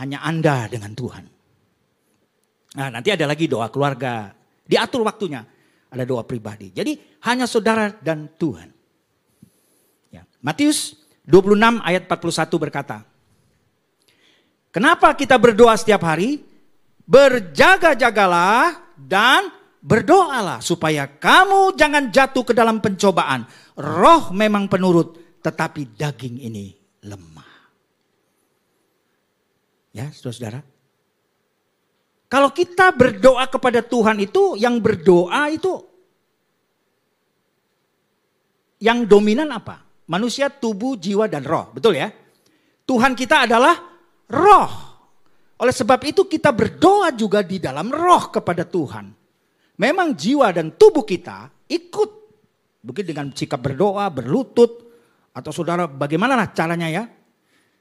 Hanya 0.00 0.24
Anda 0.24 0.64
dengan 0.72 0.96
Tuhan. 0.96 1.24
Nah, 2.76 2.88
nanti 2.88 3.12
ada 3.12 3.28
lagi 3.28 3.44
doa 3.44 3.68
keluarga. 3.68 4.32
Diatur 4.64 5.04
waktunya 5.04 5.44
ada 5.92 6.04
doa 6.04 6.24
pribadi. 6.24 6.72
Jadi 6.72 7.20
hanya 7.28 7.44
saudara 7.44 7.92
dan 7.92 8.32
Tuhan. 8.36 8.68
Ya. 10.12 10.24
Matius 10.40 10.96
26 11.24 11.84
ayat 11.84 12.04
41 12.08 12.64
berkata, 12.64 13.04
Kenapa 14.72 15.16
kita 15.16 15.40
berdoa 15.40 15.72
setiap 15.72 16.04
hari? 16.04 16.44
Berjaga-jagalah 17.08 18.76
dan 19.00 19.55
berdoalah 19.86 20.58
supaya 20.58 21.06
kamu 21.06 21.78
jangan 21.78 22.10
jatuh 22.10 22.42
ke 22.42 22.50
dalam 22.50 22.82
pencobaan. 22.82 23.46
Roh 23.78 24.34
memang 24.34 24.66
penurut, 24.66 25.38
tetapi 25.38 25.94
daging 25.94 26.42
ini 26.42 26.74
lemah. 27.06 27.54
Ya, 29.94 30.10
saudara-saudara. 30.10 30.60
Kalau 32.26 32.50
kita 32.50 32.90
berdoa 32.90 33.46
kepada 33.46 33.86
Tuhan 33.86 34.18
itu, 34.18 34.58
yang 34.58 34.82
berdoa 34.82 35.46
itu 35.54 35.78
yang 38.82 39.08
dominan 39.08 39.48
apa? 39.54 39.86
Manusia, 40.10 40.52
tubuh, 40.52 41.00
jiwa, 41.00 41.30
dan 41.30 41.46
roh. 41.46 41.72
Betul 41.72 41.96
ya? 41.96 42.12
Tuhan 42.84 43.16
kita 43.16 43.48
adalah 43.48 43.74
roh. 44.28 44.70
Oleh 45.56 45.72
sebab 45.72 45.96
itu 46.04 46.28
kita 46.28 46.52
berdoa 46.52 47.08
juga 47.16 47.40
di 47.40 47.56
dalam 47.56 47.88
roh 47.88 48.28
kepada 48.28 48.68
Tuhan. 48.68 49.15
Memang 49.80 50.12
jiwa 50.16 50.52
dan 50.52 50.72
tubuh 50.74 51.04
kita 51.04 51.52
ikut. 51.70 52.10
Mungkin 52.86 53.04
dengan 53.04 53.26
sikap 53.34 53.58
berdoa, 53.62 54.06
berlutut. 54.12 54.86
Atau 55.36 55.52
saudara 55.52 55.84
bagaimana 55.84 56.48
caranya 56.52 56.88
ya. 56.88 57.04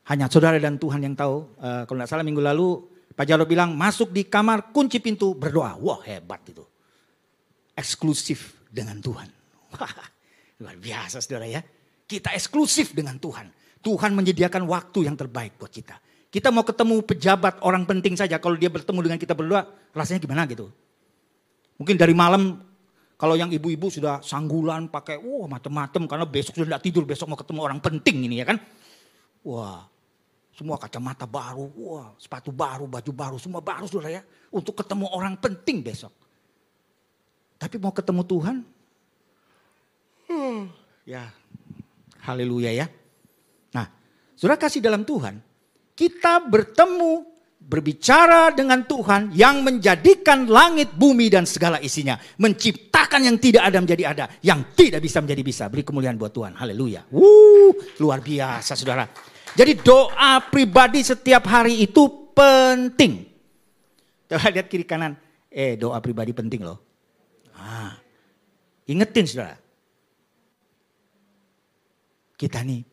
Hanya 0.05 0.29
saudara 0.29 0.61
dan 0.61 0.77
Tuhan 0.77 1.01
yang 1.01 1.15
tahu. 1.17 1.57
Uh, 1.57 1.83
kalau 1.89 1.97
tidak 2.03 2.09
salah 2.13 2.25
minggu 2.25 2.43
lalu 2.43 2.83
Pak 3.15 3.25
Jarod 3.25 3.47
bilang 3.47 3.73
masuk 3.73 4.11
di 4.11 4.27
kamar 4.27 4.75
kunci 4.75 4.99
pintu 4.99 5.33
berdoa. 5.33 5.79
Wah 5.79 6.03
hebat 6.03 6.43
itu. 6.51 6.61
Eksklusif 7.73 8.59
dengan 8.69 8.99
Tuhan. 8.99 9.27
Wah, 9.75 10.07
luar 10.61 10.75
biasa 10.79 11.23
saudara 11.23 11.47
ya. 11.47 11.63
Kita 12.05 12.35
eksklusif 12.35 12.93
dengan 12.93 13.17
Tuhan. 13.17 13.49
Tuhan 13.81 14.11
menyediakan 14.13 14.67
waktu 14.67 15.07
yang 15.07 15.15
terbaik 15.15 15.57
buat 15.57 15.71
kita. 15.71 15.97
Kita 16.29 16.51
mau 16.51 16.67
ketemu 16.67 16.99
pejabat 17.05 17.63
orang 17.63 17.87
penting 17.87 18.19
saja. 18.19 18.35
Kalau 18.43 18.59
dia 18.59 18.67
bertemu 18.67 18.99
dengan 18.99 19.19
kita 19.21 19.31
berdua 19.31 19.63
rasanya 19.95 20.19
gimana 20.19 20.43
gitu. 20.49 20.67
Mungkin 21.75 21.95
dari 21.99 22.15
malam 22.15 22.61
kalau 23.15 23.35
yang 23.39 23.51
ibu-ibu 23.51 23.87
sudah 23.87 24.19
sanggulan 24.19 24.91
pakai 24.91 25.19
wah 25.19 25.47
macam-macam 25.47 26.01
karena 26.07 26.25
besok 26.27 26.59
sudah 26.59 26.75
tidak 26.75 26.83
tidur 26.83 27.03
besok 27.07 27.31
mau 27.31 27.39
ketemu 27.39 27.59
orang 27.63 27.79
penting 27.79 28.27
ini 28.27 28.43
ya 28.43 28.45
kan. 28.47 28.59
Wah 29.47 29.87
semua 30.55 30.79
kacamata 30.79 31.27
baru, 31.27 31.67
wah 31.75 32.15
sepatu 32.15 32.55
baru, 32.55 32.87
baju 32.87 33.11
baru, 33.11 33.35
semua 33.35 33.59
baru 33.59 33.91
sudah 33.91 34.07
ya. 34.07 34.23
Untuk 34.55 34.79
ketemu 34.79 35.11
orang 35.11 35.35
penting 35.35 35.83
besok. 35.83 36.15
Tapi 37.59 37.75
mau 37.79 37.91
ketemu 37.91 38.23
Tuhan, 38.23 38.55
hmm, 40.27 40.59
ya 41.07 41.31
haleluya 42.23 42.71
ya. 42.71 42.87
Nah, 43.75 43.87
sudah 44.35 44.59
kasih 44.59 44.83
dalam 44.83 45.07
Tuhan, 45.07 45.39
kita 45.95 46.43
bertemu 46.43 47.34
berbicara 47.65 48.53
dengan 48.53 48.85
Tuhan 48.85 49.33
yang 49.33 49.65
menjadikan 49.65 50.45
langit, 50.45 50.93
bumi 50.93 51.33
dan 51.33 51.49
segala 51.49 51.81
isinya. 51.81 52.15
Menciptakan 52.37 53.25
yang 53.25 53.41
tidak 53.41 53.65
ada 53.65 53.77
menjadi 53.81 54.03
ada, 54.05 54.25
yang 54.45 54.71
tidak 54.77 55.01
bisa 55.01 55.17
menjadi 55.19 55.41
bisa. 55.41 55.63
Beri 55.65 55.81
kemuliaan 55.81 56.15
buat 56.15 56.29
Tuhan. 56.29 56.53
Haleluya. 56.53 57.09
Wuh, 57.09 57.73
luar 57.97 58.21
biasa 58.21 58.77
saudara. 58.77 59.09
Jadi 59.57 59.81
doa 59.81 60.45
pribadi 60.45 61.01
setiap 61.01 61.49
hari 61.49 61.81
itu 61.81 62.31
penting. 62.37 63.25
Coba 64.29 64.53
lihat 64.53 64.69
kiri 64.69 64.85
kanan. 64.85 65.17
Eh 65.49 65.73
doa 65.73 65.97
pribadi 66.03 66.37
penting 66.37 66.61
loh. 66.61 66.77
Ah, 67.57 67.97
ingetin 68.85 69.25
saudara. 69.25 69.57
Kita 72.35 72.61
nih 72.61 72.83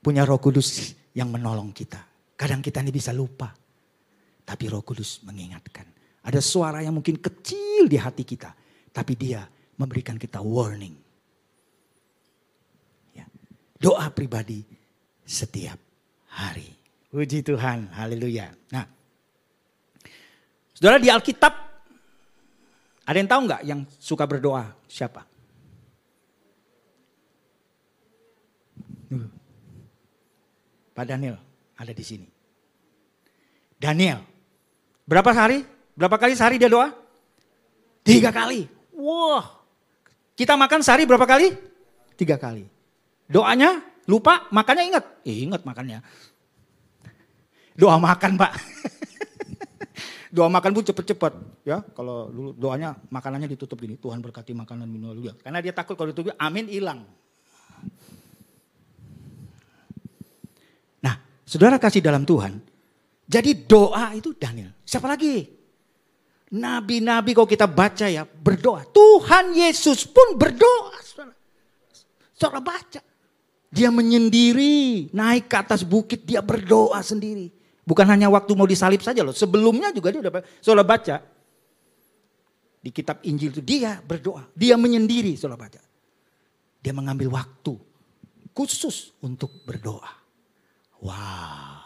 punya 0.00 0.24
roh 0.24 0.40
kudus 0.40 0.94
yang 1.12 1.28
menolong 1.28 1.74
kita. 1.74 2.07
Kadang 2.38 2.62
kita 2.62 2.86
ini 2.86 2.94
bisa 2.94 3.10
lupa. 3.10 3.50
Tapi 4.46 4.64
roh 4.70 4.86
kudus 4.86 5.26
mengingatkan. 5.26 5.90
Ada 6.22 6.38
suara 6.38 6.86
yang 6.86 6.94
mungkin 6.94 7.18
kecil 7.18 7.90
di 7.90 7.98
hati 7.98 8.22
kita. 8.22 8.54
Tapi 8.94 9.18
dia 9.18 9.42
memberikan 9.74 10.14
kita 10.14 10.38
warning. 10.38 10.94
Ya. 13.18 13.26
Doa 13.74 14.06
pribadi 14.14 14.62
setiap 15.26 15.82
hari. 16.30 16.70
Puji 17.10 17.42
Tuhan, 17.42 17.90
haleluya. 17.90 18.54
Nah, 18.70 18.86
saudara 20.76 21.02
di 21.02 21.10
Alkitab, 21.10 21.54
ada 23.02 23.16
yang 23.18 23.26
tahu 23.26 23.40
nggak 23.50 23.62
yang 23.66 23.80
suka 23.98 24.28
berdoa? 24.30 24.70
Siapa? 24.86 25.26
Pak 30.92 31.06
Daniel 31.08 31.47
ada 31.78 31.94
di 31.94 32.04
sini. 32.04 32.28
Daniel. 33.78 34.26
Berapa 35.06 35.30
hari? 35.30 35.62
Berapa 35.94 36.18
kali 36.18 36.34
sehari 36.34 36.58
dia 36.58 36.66
doa? 36.66 36.90
Tiga 38.02 38.34
kali. 38.34 38.66
Wah. 38.98 39.62
Kita 40.34 40.58
makan 40.58 40.82
sehari 40.82 41.06
berapa 41.06 41.24
kali? 41.24 41.54
Tiga 42.18 42.34
kali. 42.34 42.66
Doanya 43.30 43.78
lupa, 44.10 44.50
makannya 44.50 44.84
ingat. 44.90 45.04
Eh, 45.22 45.46
ingat 45.46 45.62
makannya. 45.62 46.02
Doa 47.78 47.96
makan 48.02 48.34
pak. 48.34 48.52
doa 50.34 50.48
makan 50.52 50.70
pun 50.76 50.84
cepet-cepet 50.84 51.34
ya 51.64 51.80
kalau 51.96 52.28
dulu 52.28 52.50
doanya 52.52 53.00
makanannya 53.08 53.48
ditutup 53.48 53.80
gini 53.80 53.96
Tuhan 53.96 54.20
berkati 54.20 54.52
makanan 54.52 54.84
minum 54.84 55.16
dulu 55.16 55.32
karena 55.40 55.64
dia 55.64 55.72
takut 55.72 55.96
kalau 55.96 56.12
ditutup 56.12 56.36
amin 56.36 56.68
hilang 56.68 57.08
Saudara 61.48 61.80
kasih 61.80 62.04
dalam 62.04 62.28
Tuhan. 62.28 62.60
Jadi 63.24 63.64
doa 63.64 64.12
itu 64.12 64.36
Daniel. 64.36 64.76
Siapa 64.84 65.08
lagi? 65.08 65.48
Nabi-nabi 66.52 67.32
kalau 67.32 67.48
kita 67.48 67.64
baca 67.64 68.04
ya 68.04 68.28
berdoa. 68.28 68.84
Tuhan 68.84 69.56
Yesus 69.56 70.04
pun 70.04 70.36
berdoa. 70.36 70.92
Saudara, 71.00 71.32
saudara 72.36 72.60
baca. 72.60 73.00
Dia 73.68 73.88
menyendiri 73.88 75.08
naik 75.12 75.48
ke 75.48 75.56
atas 75.56 75.88
bukit 75.88 76.28
dia 76.28 76.44
berdoa 76.44 77.00
sendiri. 77.00 77.48
Bukan 77.84 78.04
hanya 78.04 78.28
waktu 78.28 78.52
mau 78.52 78.68
disalib 78.68 79.00
saja 79.00 79.24
loh. 79.24 79.32
Sebelumnya 79.32 79.88
juga 79.88 80.12
dia 80.12 80.20
udah 80.20 80.44
saudara 80.60 80.84
baca. 80.84 81.16
Di 82.84 82.92
kitab 82.92 83.24
Injil 83.24 83.56
itu 83.56 83.64
dia 83.64 84.04
berdoa. 84.04 84.44
Dia 84.52 84.76
menyendiri 84.76 85.32
saudara 85.36 85.64
baca. 85.64 85.80
Dia 86.84 86.92
mengambil 86.92 87.32
waktu 87.32 87.72
khusus 88.52 89.16
untuk 89.24 89.64
berdoa. 89.64 90.17
Wow. 91.02 91.78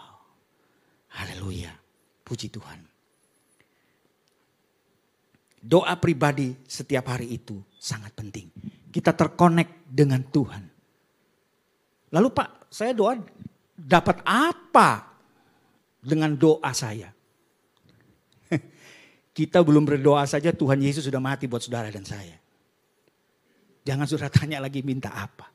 Haleluya. 1.13 1.73
Puji 2.25 2.49
Tuhan. 2.49 2.81
Doa 5.63 5.95
pribadi 5.95 6.51
setiap 6.67 7.15
hari 7.15 7.39
itu 7.39 7.63
sangat 7.79 8.11
penting. 8.19 8.51
Kita 8.91 9.15
terkonek 9.15 9.87
dengan 9.87 10.27
Tuhan. 10.27 10.63
Lalu 12.13 12.29
Pak, 12.35 12.67
saya 12.67 12.91
doa 12.91 13.15
dapat 13.79 14.27
apa 14.27 15.07
dengan 16.03 16.35
doa 16.35 16.75
saya? 16.75 17.15
Kita 19.39 19.63
belum 19.63 19.87
berdoa 19.87 20.27
saja 20.27 20.51
Tuhan 20.51 20.83
Yesus 20.83 21.07
sudah 21.07 21.23
mati 21.23 21.47
buat 21.47 21.63
saudara 21.63 21.95
dan 21.95 22.03
saya. 22.03 22.37
Jangan 23.87 24.07
sudah 24.11 24.29
tanya 24.35 24.59
lagi 24.59 24.83
minta 24.83 25.15
apa. 25.15 25.47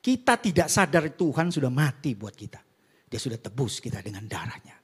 Kita 0.00 0.40
tidak 0.40 0.72
sadar 0.72 1.12
Tuhan 1.12 1.52
sudah 1.52 1.68
mati 1.68 2.16
buat 2.16 2.32
kita. 2.32 2.63
Dia 3.14 3.22
sudah 3.22 3.38
tebus 3.38 3.78
kita 3.78 4.02
dengan 4.02 4.26
darahnya. 4.26 4.74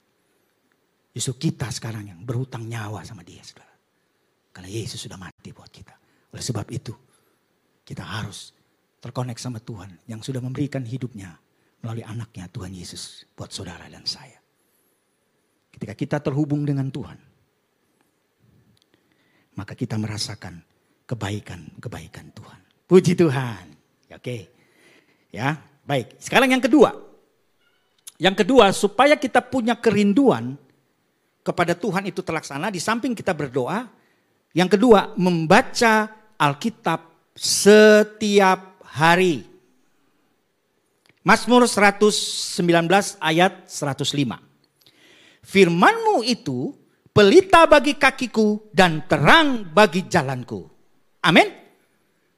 Justru 1.11 1.51
kita 1.51 1.67
sekarang 1.67 2.07
yang 2.07 2.23
berhutang 2.23 2.63
nyawa 2.63 3.03
sama 3.03 3.27
dia 3.27 3.43
saudara. 3.43 3.75
Karena 4.55 4.71
Yesus 4.71 5.03
sudah 5.03 5.19
mati 5.19 5.51
buat 5.51 5.67
kita. 5.67 5.91
Oleh 6.31 6.39
sebab 6.39 6.63
itu 6.71 6.95
kita 7.83 8.07
harus 8.07 8.55
terkonek 9.03 9.35
sama 9.35 9.59
Tuhan 9.59 10.07
yang 10.07 10.23
sudah 10.23 10.39
memberikan 10.39 10.79
hidupnya 10.79 11.35
melalui 11.83 12.07
anaknya 12.07 12.47
Tuhan 12.47 12.71
Yesus 12.71 13.27
buat 13.35 13.51
saudara 13.51 13.91
dan 13.91 14.07
saya. 14.07 14.39
Ketika 15.75 15.91
kita 15.91 16.17
terhubung 16.23 16.63
dengan 16.63 16.87
Tuhan, 16.87 17.19
maka 19.59 19.75
kita 19.75 19.99
merasakan 19.99 20.63
kebaikan-kebaikan 21.03 22.31
Tuhan. 22.31 22.59
Puji 22.87 23.11
Tuhan. 23.19 23.75
Oke. 24.15 24.47
Ya, 25.35 25.59
baik. 25.83 26.15
Sekarang 26.15 26.47
yang 26.47 26.63
kedua, 26.63 27.10
yang 28.21 28.37
kedua, 28.37 28.69
supaya 28.69 29.17
kita 29.17 29.41
punya 29.41 29.73
kerinduan 29.73 30.53
kepada 31.41 31.73
Tuhan 31.73 32.05
itu 32.05 32.21
terlaksana, 32.21 32.69
di 32.69 32.77
samping 32.77 33.17
kita 33.17 33.33
berdoa. 33.33 33.89
Yang 34.53 34.77
kedua, 34.77 35.17
membaca 35.17 36.05
Alkitab 36.37 37.33
setiap 37.33 38.77
hari. 38.85 39.41
Mazmur 41.25 41.65
119 41.65 42.61
ayat 43.17 43.65
105. 43.65 44.37
Firmanmu 45.41 46.21
itu 46.21 46.77
pelita 47.09 47.65
bagi 47.65 47.97
kakiku 47.97 48.69
dan 48.69 49.01
terang 49.09 49.65
bagi 49.65 50.05
jalanku. 50.05 50.69
Amin. 51.25 51.60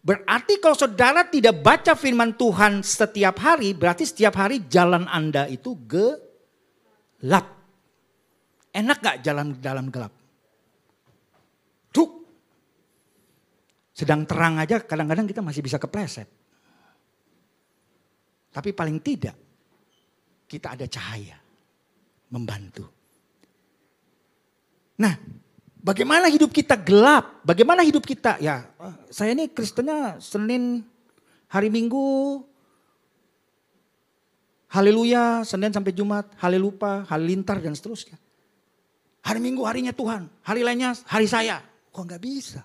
Berarti 0.03 0.59
kalau 0.59 0.75
saudara 0.75 1.23
tidak 1.23 1.63
baca 1.63 1.95
firman 1.95 2.35
Tuhan 2.35 2.83
setiap 2.83 3.39
hari, 3.39 3.71
berarti 3.71 4.03
setiap 4.03 4.35
hari 4.35 4.67
jalan 4.67 5.07
Anda 5.07 5.47
itu 5.47 5.79
gelap. 5.87 7.47
Enak 8.75 8.97
gak 8.99 9.17
jalan 9.23 9.55
dalam 9.63 9.87
gelap? 9.87 10.11
Duk. 11.95 12.27
Sedang 13.95 14.27
terang 14.27 14.59
aja 14.59 14.83
kadang-kadang 14.83 15.23
kita 15.23 15.39
masih 15.39 15.63
bisa 15.63 15.79
kepleset. 15.79 16.27
Tapi 18.51 18.75
paling 18.75 18.99
tidak 18.99 19.39
kita 20.51 20.75
ada 20.75 20.85
cahaya 20.85 21.39
membantu. 22.27 22.85
Nah, 24.99 25.15
Bagaimana 25.83 26.31
hidup 26.31 26.55
kita 26.55 26.79
gelap? 26.79 27.43
Bagaimana 27.43 27.83
hidup 27.83 28.07
kita? 28.07 28.39
Ya, 28.39 28.71
saya 29.11 29.35
ini 29.35 29.51
Kristennya 29.51 30.15
Senin, 30.23 30.87
hari 31.51 31.67
Minggu, 31.67 32.39
Haleluya, 34.71 35.43
Senin 35.43 35.75
sampai 35.75 35.91
Jumat, 35.91 36.31
Halelupa, 36.39 37.03
Halilintar 37.11 37.59
dan 37.59 37.75
seterusnya. 37.75 38.15
Hari 39.27 39.43
Minggu 39.43 39.67
harinya 39.67 39.91
Tuhan, 39.91 40.31
hari 40.39 40.63
lainnya 40.63 40.95
hari 41.03 41.27
saya. 41.27 41.59
Kok 41.91 42.03
nggak 42.07 42.23
bisa? 42.23 42.63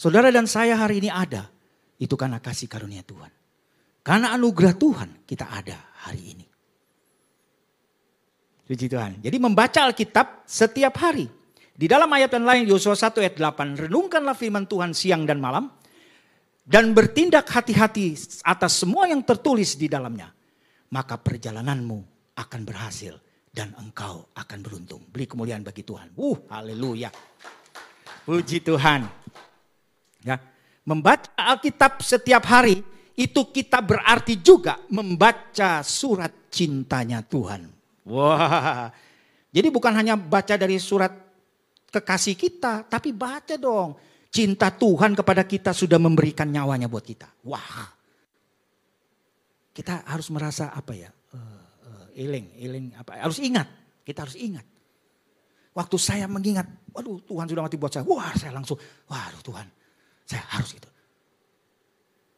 Saudara 0.00 0.32
dan 0.32 0.48
saya 0.48 0.80
hari 0.80 1.04
ini 1.04 1.12
ada, 1.12 1.52
itu 2.00 2.16
karena 2.16 2.40
kasih 2.40 2.64
karunia 2.64 3.04
Tuhan. 3.04 3.28
Karena 4.00 4.32
anugerah 4.32 4.72
Tuhan 4.72 5.28
kita 5.28 5.52
ada 5.52 5.76
hari 6.08 6.32
ini. 6.32 6.46
Puji 8.64 8.88
Tuhan. 8.88 9.20
Jadi 9.20 9.36
membaca 9.36 9.84
Alkitab 9.84 10.48
setiap 10.48 10.96
hari. 10.96 11.43
Di 11.74 11.90
dalam 11.90 12.06
ayat 12.06 12.30
yang 12.30 12.46
lain 12.46 12.64
Yosua 12.70 12.94
1 12.94 13.18
ayat 13.18 13.34
8, 13.34 13.90
renungkanlah 13.90 14.38
firman 14.38 14.62
Tuhan 14.70 14.94
siang 14.94 15.26
dan 15.26 15.42
malam 15.42 15.66
dan 16.62 16.94
bertindak 16.94 17.50
hati-hati 17.50 18.14
atas 18.46 18.78
semua 18.78 19.10
yang 19.10 19.26
tertulis 19.26 19.74
di 19.74 19.90
dalamnya. 19.90 20.30
Maka 20.94 21.18
perjalananmu 21.18 21.98
akan 22.38 22.60
berhasil 22.62 23.18
dan 23.50 23.74
engkau 23.74 24.30
akan 24.38 24.58
beruntung. 24.62 25.02
Beri 25.10 25.26
kemuliaan 25.26 25.66
bagi 25.66 25.82
Tuhan. 25.82 26.14
Uh, 26.14 26.38
haleluya. 26.46 27.10
Puji 28.22 28.62
Tuhan. 28.62 29.10
Ya, 30.22 30.38
membaca 30.86 31.34
Alkitab 31.34 31.98
setiap 32.06 32.46
hari 32.46 32.86
itu 33.18 33.50
kita 33.50 33.82
berarti 33.82 34.38
juga 34.38 34.78
membaca 34.94 35.82
surat 35.82 36.50
cintanya 36.54 37.18
Tuhan. 37.26 37.66
Wah. 38.06 38.94
Jadi 39.54 39.68
bukan 39.70 39.94
hanya 39.94 40.18
baca 40.18 40.58
dari 40.58 40.82
surat 40.82 41.23
kekasih 41.94 42.34
kita, 42.34 42.90
tapi 42.90 43.14
baca 43.14 43.54
dong. 43.54 43.94
Cinta 44.34 44.74
Tuhan 44.74 45.14
kepada 45.14 45.46
kita 45.46 45.70
sudah 45.70 46.02
memberikan 46.02 46.50
nyawanya 46.50 46.90
buat 46.90 47.06
kita. 47.06 47.30
Wah. 47.46 47.94
Kita 49.70 50.02
harus 50.10 50.26
merasa 50.34 50.74
apa 50.74 50.90
ya? 50.94 51.10
Uh, 51.30 51.38
uh, 51.86 52.06
iling, 52.18 52.50
iling 52.58 52.86
apa? 52.98 53.14
Harus 53.22 53.38
ingat. 53.38 53.70
Kita 54.02 54.26
harus 54.26 54.34
ingat. 54.34 54.66
Waktu 55.74 55.96
saya 55.98 56.26
mengingat, 56.26 56.66
waduh 56.90 57.22
Tuhan 57.22 57.46
sudah 57.46 57.62
mati 57.62 57.78
buat 57.78 57.90
saya. 57.94 58.06
Wah 58.06 58.34
saya 58.34 58.54
langsung, 58.54 58.78
waduh 59.06 59.42
Tuhan 59.42 59.66
saya 60.24 60.44
harus 60.56 60.72
itu. 60.72 60.90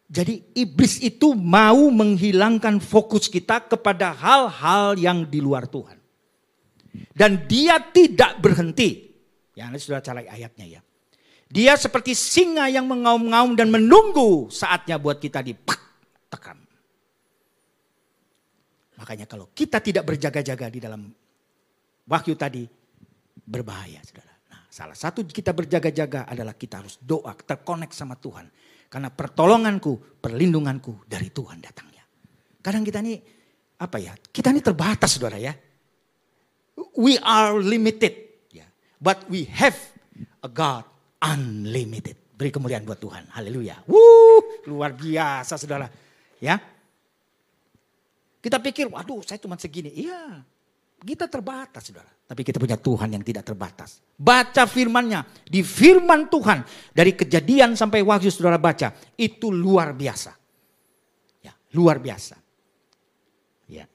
Jadi 0.07 0.55
iblis 0.55 1.03
itu 1.03 1.35
mau 1.35 1.91
menghilangkan 1.91 2.79
fokus 2.79 3.27
kita 3.27 3.67
kepada 3.67 4.15
hal-hal 4.15 4.95
yang 4.95 5.27
di 5.27 5.43
luar 5.43 5.67
Tuhan. 5.67 5.99
Dan 7.11 7.51
dia 7.51 7.83
tidak 7.83 8.39
berhenti. 8.39 9.06
Ya, 9.57 9.73
ini 9.73 9.81
sudah 9.81 10.05
cari 10.05 10.29
ayatnya 10.29 10.69
ya. 10.69 10.81
Dia 11.49 11.81
seperti 11.81 12.13
singa 12.13 12.69
yang 12.69 12.85
mengaum-ngaum 12.85 13.57
dan 13.57 13.73
menunggu 13.73 14.53
saatnya 14.53 15.01
buat 15.01 15.17
kita 15.17 15.41
tekan. 16.29 16.61
Makanya 19.01 19.25
kalau 19.25 19.49
kita 19.57 19.81
tidak 19.81 20.05
berjaga-jaga 20.05 20.67
di 20.69 20.81
dalam 20.83 21.09
wahyu 22.05 22.37
tadi, 22.37 22.69
berbahaya 23.47 24.03
saudara. 24.05 24.35
Nah, 24.53 24.61
salah 24.69 24.99
satu 24.99 25.25
kita 25.25 25.57
berjaga-jaga 25.57 26.29
adalah 26.29 26.53
kita 26.53 26.85
harus 26.85 27.01
doa, 27.01 27.33
terkonek 27.33 27.95
sama 27.97 28.19
Tuhan. 28.19 28.51
Karena 28.93 29.09
pertolonganku, 29.09 30.21
perlindunganku 30.21 31.07
dari 31.09 31.31
Tuhan 31.31 31.63
datangnya. 31.63 32.05
Kadang 32.61 32.83
kita 32.83 32.99
ini, 33.01 33.23
apa 33.79 33.97
ya, 34.03 34.13
kita 34.19 34.51
ini 34.51 34.61
terbatas 34.61 35.15
saudara 35.17 35.39
ya. 35.39 35.55
We 36.99 37.17
are 37.23 37.57
limited. 37.63 38.26
But 38.97 39.29
we 39.29 39.45
have 39.53 39.77
a 40.41 40.49
God 40.49 40.89
unlimited. 41.21 42.17
Beri 42.37 42.53
kemuliaan 42.53 42.85
buat 42.85 43.01
Tuhan. 43.01 43.33
Haleluya. 43.33 43.81
Wuh, 43.89 44.69
luar 44.69 44.93
biasa 44.93 45.57
saudara. 45.57 45.89
Ya. 46.37 46.61
Kita 48.45 48.61
pikir, 48.61 48.93
waduh 48.93 49.25
saya 49.25 49.41
cuma 49.41 49.57
segini. 49.57 49.91
Iya, 49.91 50.45
kita 51.01 51.29
terbatas 51.29 51.89
saudara. 51.89 52.09
Tapi 52.27 52.43
kita 52.43 52.59
punya 52.59 52.77
Tuhan 52.77 53.15
yang 53.15 53.25
tidak 53.25 53.47
terbatas. 53.47 54.03
Baca 54.19 54.67
firmannya. 54.67 55.23
Di 55.47 55.63
firman 55.63 56.27
Tuhan. 56.27 56.67
Dari 56.93 57.15
kejadian 57.15 57.79
sampai 57.79 58.03
wahyu 58.03 58.29
saudara 58.29 58.59
baca. 58.59 58.93
Itu 59.15 59.55
luar 59.55 59.95
biasa. 59.95 60.35
Ya, 61.41 61.55
luar 61.73 62.03
biasa. 62.03 62.37
Ya. 63.71 63.87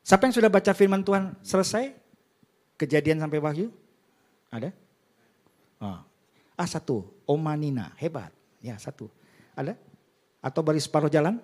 Siapa 0.00 0.24
yang 0.24 0.34
sudah 0.34 0.48
baca 0.48 0.72
firman 0.72 1.04
Tuhan 1.04 1.36
selesai? 1.44 1.92
Kejadian 2.80 3.20
sampai 3.20 3.38
wahyu? 3.38 3.68
Ada? 4.54 4.70
Oh. 5.82 5.98
Ah 6.54 6.68
satu. 6.70 7.02
Omanina. 7.26 7.90
Hebat. 7.98 8.30
Ya 8.62 8.78
satu. 8.78 9.10
Ada? 9.58 9.74
Atau 10.38 10.62
baris 10.62 10.86
separuh 10.86 11.10
jalan? 11.10 11.42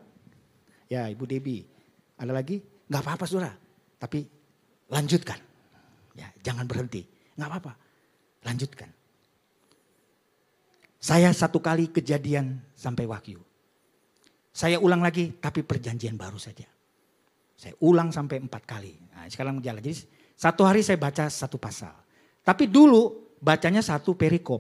Ya 0.87 1.11
Ibu 1.11 1.27
Debi. 1.27 1.66
Ada 2.14 2.31
lagi? 2.31 2.62
Gak 2.87 3.03
apa-apa 3.03 3.27
saudara. 3.27 3.55
Tapi 3.99 4.23
lanjutkan. 4.87 5.38
Ya, 6.14 6.29
jangan 6.42 6.66
berhenti. 6.66 7.07
Nggak 7.38 7.49
apa-apa. 7.49 7.73
Lanjutkan. 8.44 8.90
Saya 11.01 11.33
satu 11.33 11.64
kali 11.64 11.88
kejadian 11.88 12.61
sampai 12.77 13.09
wahyu. 13.09 13.40
Saya 14.53 14.77
ulang 14.77 15.01
lagi 15.01 15.33
tapi 15.40 15.64
perjanjian 15.64 16.18
baru 16.18 16.37
saja. 16.37 16.68
Saya 17.57 17.73
ulang 17.81 18.12
sampai 18.12 18.40
empat 18.40 18.62
kali. 18.68 18.92
Nah, 19.12 19.25
sekarang 19.33 19.64
jalan. 19.64 19.81
Jadi 19.81 20.05
satu 20.37 20.64
hari 20.64 20.85
saya 20.85 21.01
baca 21.01 21.29
satu 21.29 21.57
pasal. 21.57 21.92
Tapi 22.50 22.66
dulu 22.66 23.30
bacanya 23.38 23.78
satu 23.78 24.18
perikop. 24.18 24.58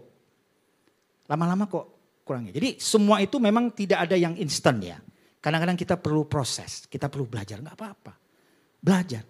Lama-lama 1.26 1.66
kok 1.66 2.22
kurangnya. 2.22 2.54
Jadi 2.54 2.78
semua 2.78 3.18
itu 3.18 3.42
memang 3.42 3.74
tidak 3.74 4.06
ada 4.06 4.14
yang 4.14 4.38
instan 4.38 4.78
ya. 4.78 5.02
Kadang-kadang 5.42 5.74
kita 5.74 5.98
perlu 5.98 6.30
proses, 6.30 6.86
kita 6.86 7.10
perlu 7.10 7.26
belajar. 7.26 7.58
Nggak 7.58 7.74
apa-apa. 7.74 8.12
Belajar 8.78 9.26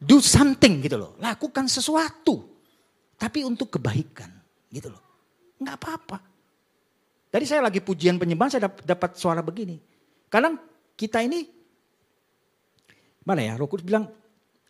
do 0.00 0.16
something 0.18 0.80
gitu 0.80 0.96
loh. 0.96 1.12
Lakukan 1.20 1.68
sesuatu. 1.68 2.40
Tapi 3.20 3.44
untuk 3.44 3.76
kebaikan 3.76 4.32
gitu 4.72 4.88
loh. 4.88 5.04
Enggak 5.60 5.76
apa-apa. 5.76 6.18
Tadi 7.30 7.44
saya 7.44 7.68
lagi 7.68 7.84
pujian 7.84 8.16
penyembahan 8.16 8.56
saya 8.56 8.72
dapat 8.72 9.20
suara 9.20 9.44
begini. 9.44 9.76
Kadang 10.32 10.56
kita 10.96 11.20
ini 11.20 11.44
mana 13.28 13.44
ya? 13.44 13.54
Rokus 13.60 13.84
bilang 13.84 14.08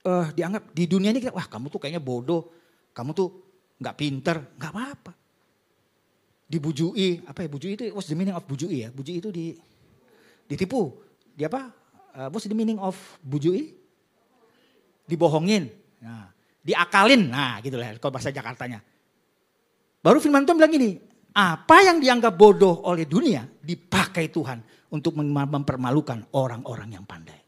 uh, 0.07 0.29
dianggap 0.33 0.71
di 0.73 0.85
dunia 0.89 1.11
ini 1.11 1.21
kita, 1.21 1.35
wah 1.35 1.49
kamu 1.49 1.69
tuh 1.69 1.81
kayaknya 1.83 2.03
bodoh, 2.03 2.53
kamu 2.95 3.11
tuh 3.13 3.29
nggak 3.81 3.97
pinter, 3.97 4.37
nggak 4.57 4.71
apa-apa. 4.73 5.13
Dibujui, 6.51 7.23
apa 7.25 7.47
ya 7.47 7.49
bujui 7.49 7.79
itu? 7.79 7.85
What's 7.95 8.11
the 8.11 8.19
meaning 8.19 8.35
of 8.35 8.43
bujui 8.43 8.83
ya? 8.83 8.89
Bujui 8.91 9.23
itu 9.23 9.31
di 9.31 9.55
ditipu, 10.51 10.99
di 11.31 11.47
apa? 11.47 11.71
Uh, 12.11 12.29
what's 12.35 12.51
the 12.51 12.57
meaning 12.59 12.77
of 12.83 12.99
bujui? 13.23 13.81
dibohongin, 15.11 15.67
nah, 15.99 16.31
diakalin, 16.63 17.35
nah 17.35 17.59
gitu 17.59 17.75
lah 17.75 17.99
kalau 17.99 18.15
bahasa 18.15 18.31
Jakartanya. 18.31 18.79
Baru 19.99 20.23
firman 20.23 20.47
Tuhan 20.47 20.63
bilang 20.63 20.71
gini, 20.71 20.91
apa 21.35 21.83
yang 21.83 21.99
dianggap 21.99 22.39
bodoh 22.39 22.87
oleh 22.87 23.11
dunia 23.11 23.43
dipakai 23.59 24.31
Tuhan 24.31 24.63
untuk 24.95 25.19
mempermalukan 25.19 26.31
orang-orang 26.39 26.95
yang 26.95 27.03
pandai. 27.03 27.43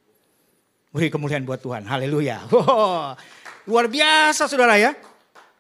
Beri 0.93 1.09
kemuliaan 1.09 1.49
buat 1.49 1.65
Tuhan, 1.65 1.89
haleluya. 1.89 2.45
Wow, 2.53 3.17
luar 3.65 3.87
biasa 3.89 4.45
saudara 4.45 4.77
ya. 4.77 4.93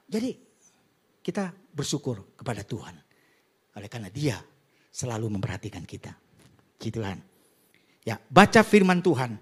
Jadi 0.04 0.36
kita 1.24 1.48
bersyukur 1.72 2.36
kepada 2.36 2.60
Tuhan. 2.60 2.92
Oleh 3.72 3.88
karena 3.88 4.12
dia 4.12 4.36
selalu 4.92 5.32
memperhatikan 5.32 5.88
kita. 5.88 6.12
Gitu 6.76 7.00
Tuhan. 7.00 7.16
Ya, 8.04 8.20
baca 8.28 8.60
firman 8.60 9.00
Tuhan 9.00 9.40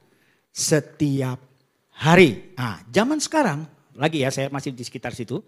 setiap 0.55 1.43
hari. 1.91 2.55
Nah, 2.55 2.87
zaman 2.87 3.19
sekarang, 3.19 3.67
lagi 3.99 4.23
ya 4.23 4.31
saya 4.31 4.47
masih 4.47 4.71
di 4.71 4.87
sekitar 4.87 5.11
situ. 5.11 5.43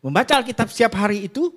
Membaca 0.00 0.40
Alkitab 0.40 0.72
setiap 0.72 0.96
hari 0.96 1.28
itu, 1.28 1.52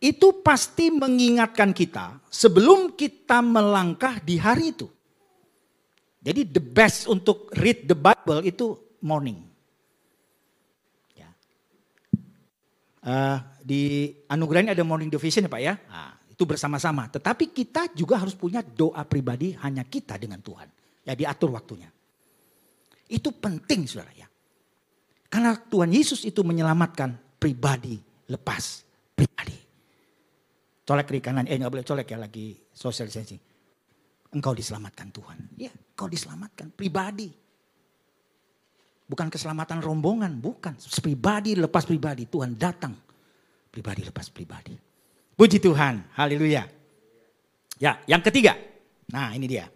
itu 0.00 0.28
pasti 0.40 0.88
mengingatkan 0.88 1.76
kita 1.76 2.22
sebelum 2.32 2.96
kita 2.96 3.44
melangkah 3.44 4.16
di 4.24 4.40
hari 4.40 4.72
itu. 4.72 4.88
Jadi 6.18 6.50
the 6.50 6.62
best 6.62 7.06
untuk 7.06 7.48
read 7.54 7.86
the 7.86 7.94
Bible 7.94 8.42
itu 8.42 8.74
morning. 9.06 9.38
Ya. 11.14 11.30
Uh, 13.06 13.38
di 13.62 14.10
anugerah 14.26 14.66
ini 14.66 14.70
ada 14.74 14.82
morning 14.82 15.08
division 15.08 15.46
ya 15.46 15.50
Pak 15.50 15.62
ya. 15.62 15.74
Nah, 15.78 16.18
itu 16.26 16.42
bersama-sama. 16.42 17.06
Tetapi 17.06 17.54
kita 17.54 17.94
juga 17.94 18.18
harus 18.18 18.34
punya 18.34 18.62
doa 18.62 19.06
pribadi 19.06 19.54
hanya 19.62 19.86
kita 19.86 20.18
dengan 20.18 20.42
Tuhan. 20.42 20.68
Ya 21.06 21.14
diatur 21.14 21.54
waktunya. 21.54 21.88
Itu 23.08 23.32
penting 23.38 23.86
saudara 23.86 24.12
ya. 24.12 24.28
Karena 25.28 25.54
Tuhan 25.54 25.94
Yesus 25.94 26.26
itu 26.26 26.42
menyelamatkan 26.42 27.38
pribadi 27.38 27.96
lepas 28.28 28.82
pribadi. 29.14 29.56
Colek 30.88 31.04
kiri 31.04 31.20
kanan, 31.20 31.44
eh 31.44 31.56
nggak 31.60 31.72
boleh 31.72 31.84
colek 31.84 32.08
ya 32.10 32.18
lagi 32.18 32.56
social 32.72 33.12
distancing. 33.12 33.40
Engkau 34.32 34.56
diselamatkan 34.56 35.12
Tuhan. 35.12 35.38
Ya, 35.60 35.72
engkau 35.98 36.06
diselamatkan 36.06 36.70
pribadi. 36.70 37.26
Bukan 39.10 39.26
keselamatan 39.26 39.82
rombongan, 39.82 40.38
bukan. 40.38 40.78
Pribadi 41.02 41.58
lepas 41.58 41.82
pribadi, 41.82 42.30
Tuhan 42.30 42.54
datang. 42.54 42.94
Pribadi 43.66 44.06
lepas 44.06 44.30
pribadi. 44.30 44.78
Puji 45.34 45.58
Tuhan, 45.58 46.14
haleluya. 46.14 46.70
Ya, 47.82 47.98
yang 48.06 48.22
ketiga. 48.22 48.54
Nah 49.10 49.34
ini 49.34 49.50
dia. 49.50 49.66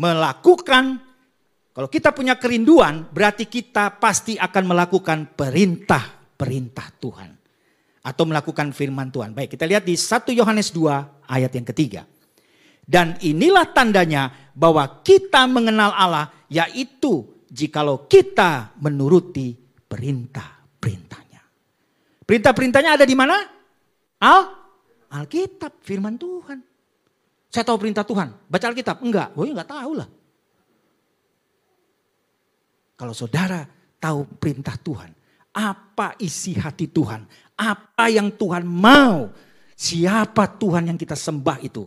Melakukan 0.00 1.04
kalau 1.76 1.92
kita 1.92 2.16
punya 2.16 2.40
kerinduan, 2.40 3.12
berarti 3.12 3.44
kita 3.44 4.00
pasti 4.00 4.40
akan 4.40 4.72
melakukan 4.72 5.36
perintah-perintah 5.36 6.88
Tuhan. 6.96 7.30
atau 8.00 8.24
melakukan 8.24 8.72
firman 8.72 9.12
Tuhan. 9.12 9.36
Baik, 9.36 9.60
kita 9.60 9.68
lihat 9.68 9.84
di 9.84 9.92
1 9.92 10.32
Yohanes 10.32 10.72
2 10.72 11.28
ayat 11.28 11.52
yang 11.52 11.66
ketiga. 11.68 12.08
Dan 12.90 13.14
inilah 13.22 13.70
tandanya 13.70 14.50
bahwa 14.50 14.82
kita 15.06 15.46
mengenal 15.46 15.94
Allah 15.94 16.26
yaitu 16.50 17.22
jikalau 17.46 18.10
kita 18.10 18.74
menuruti 18.82 19.54
perintah-perintahnya. 19.86 21.42
Perintah-perintahnya 22.26 22.98
ada 22.98 23.06
di 23.06 23.14
mana? 23.14 23.38
Al 24.18 24.42
Alkitab, 25.10 25.78
firman 25.86 26.18
Tuhan. 26.18 26.58
Saya 27.50 27.62
tahu 27.66 27.78
perintah 27.78 28.02
Tuhan. 28.02 28.34
Baca 28.50 28.66
Alkitab? 28.66 29.02
Enggak. 29.02 29.38
Oh 29.38 29.46
ya 29.46 29.54
enggak 29.54 29.70
tahu 29.70 29.92
lah. 29.94 30.08
Kalau 32.98 33.14
saudara 33.14 33.66
tahu 34.02 34.26
perintah 34.38 34.74
Tuhan, 34.78 35.14
apa 35.54 36.18
isi 36.18 36.58
hati 36.58 36.90
Tuhan, 36.90 37.22
apa 37.54 38.06
yang 38.06 38.34
Tuhan 38.34 38.66
mau, 38.66 39.30
siapa 39.78 40.46
Tuhan 40.58 40.90
yang 40.90 40.98
kita 41.00 41.18
sembah 41.18 41.58
itu, 41.64 41.86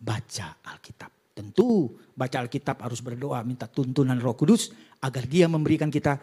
baca 0.00 0.60
Alkitab. 0.62 1.10
Tentu 1.36 1.92
baca 2.16 2.36
Alkitab 2.40 2.80
harus 2.80 3.04
berdoa 3.04 3.44
minta 3.44 3.68
tuntunan 3.68 4.16
Roh 4.16 4.32
Kudus 4.32 4.72
agar 5.04 5.28
dia 5.28 5.44
memberikan 5.48 5.92
kita 5.92 6.16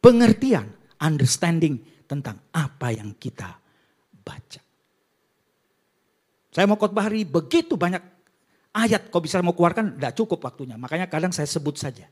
pengertian, 0.00 0.72
understanding 1.04 1.76
tentang 2.08 2.40
apa 2.56 2.88
yang 2.88 3.12
kita 3.20 3.60
baca. 4.24 4.60
Saya 6.48 6.64
mau 6.64 6.80
khotbah 6.80 7.12
hari 7.12 7.28
begitu 7.28 7.76
banyak 7.76 8.00
ayat 8.72 9.12
kau 9.12 9.20
bisa 9.20 9.38
mau 9.44 9.52
keluarkan 9.52 10.00
tidak 10.00 10.16
cukup 10.16 10.40
waktunya. 10.48 10.80
Makanya 10.80 11.12
kadang 11.12 11.30
saya 11.30 11.44
sebut 11.44 11.76
saja. 11.76 12.08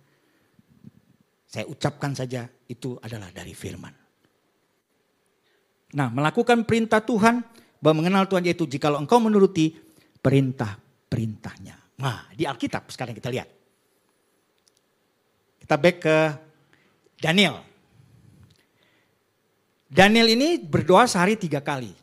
Saya 1.48 1.64
ucapkan 1.72 2.12
saja 2.12 2.44
itu 2.68 3.00
adalah 3.00 3.32
dari 3.32 3.56
firman. 3.56 3.94
Nah 5.96 6.12
melakukan 6.12 6.68
perintah 6.68 7.00
Tuhan 7.00 7.40
bahwa 7.80 8.04
mengenal 8.04 8.28
Tuhan 8.28 8.44
yaitu 8.44 8.68
jikalau 8.68 9.00
engkau 9.00 9.22
menuruti 9.22 9.72
perintah-perintahnya. 11.16 11.76
Nah 11.96 12.28
di 12.36 12.44
Alkitab 12.44 12.92
sekarang 12.92 13.16
kita 13.16 13.32
lihat. 13.32 13.48
Kita 15.64 15.80
back 15.80 15.96
ke 15.96 16.16
Daniel. 17.16 17.64
Daniel 19.88 20.28
ini 20.28 20.60
berdoa 20.60 21.08
sehari 21.08 21.40
tiga 21.40 21.64
kali. 21.64 21.96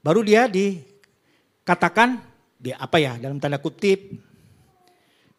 Baru 0.00 0.24
dia 0.24 0.48
dikatakan 0.48 2.16
dia 2.56 2.80
apa 2.80 2.96
ya 2.96 3.20
dalam 3.20 3.36
tanda 3.36 3.60
kutip 3.60 4.16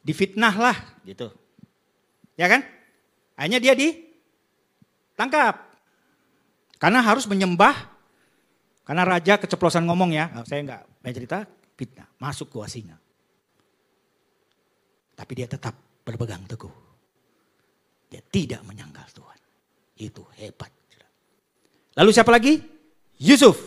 difitnah 0.05 0.53
lah 0.53 0.77
gitu. 1.01 1.33
Ya 2.37 2.45
kan? 2.45 2.61
Hanya 3.33 3.57
dia 3.57 3.73
ditangkap. 3.73 5.65
Karena 6.77 7.01
harus 7.01 7.25
menyembah. 7.25 7.97
Karena 8.85 9.03
raja 9.03 9.35
keceplosan 9.41 9.83
ngomong 9.89 10.13
ya. 10.13 10.29
Saya 10.45 10.63
enggak 10.63 10.81
banyak 11.01 11.15
cerita, 11.17 11.43
fitnah. 11.77 12.09
Masuk 12.17 12.49
ke 12.49 12.57
singa. 12.65 12.97
Tapi 15.13 15.31
dia 15.37 15.47
tetap 15.47 15.77
berpegang 16.01 16.43
teguh. 16.49 16.73
Dia 18.09 18.21
tidak 18.25 18.65
menyangkal 18.65 19.05
Tuhan. 19.13 19.39
Itu 19.97 20.25
hebat. 20.41 20.73
Lalu 21.97 22.09
siapa 22.13 22.29
lagi? 22.29 22.61
Yusuf. 23.17 23.57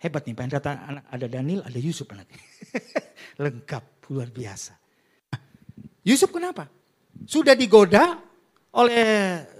Hebat 0.00 0.24
nih, 0.24 0.34
pengen 0.34 0.58
ada 0.58 1.26
Daniel, 1.28 1.62
ada 1.62 1.78
Yusuf 1.78 2.08
anaknya. 2.10 2.40
Lengkap, 3.44 3.84
luar 4.10 4.32
biasa. 4.32 4.74
Yusuf 6.02 6.32
kenapa? 6.34 6.66
Sudah 7.28 7.54
digoda 7.54 8.18
oleh 8.74 9.04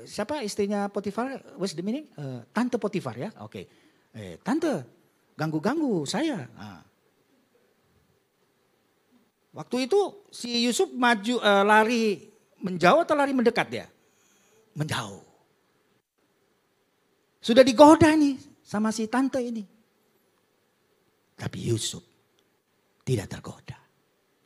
siapa 0.08 0.42
istrinya 0.42 0.90
Potifar? 0.90 1.38
What's 1.60 1.76
the 1.76 1.84
meaning? 1.84 2.10
Uh, 2.18 2.42
tante 2.50 2.80
Potifar 2.80 3.14
ya. 3.14 3.30
Oke. 3.44 3.62
Okay. 3.62 3.64
Eh, 4.12 4.34
tante, 4.42 5.01
ganggu-ganggu 5.42 6.06
saya. 6.06 6.46
Nah. 6.54 6.86
Waktu 9.52 9.90
itu 9.90 10.30
si 10.30 10.62
Yusuf 10.62 10.94
maju 10.94 11.42
uh, 11.42 11.64
lari 11.66 12.30
menjauh 12.62 13.02
atau 13.02 13.18
lari 13.18 13.34
mendekat 13.34 13.68
ya? 13.74 13.86
Menjauh. 14.78 15.26
Sudah 17.42 17.66
digoda 17.66 18.14
nih 18.14 18.38
sama 18.62 18.94
si 18.94 19.10
tante 19.10 19.42
ini. 19.42 19.66
Tapi 21.34 21.58
Yusuf 21.68 22.06
tidak 23.02 23.26
tergoda. 23.28 23.76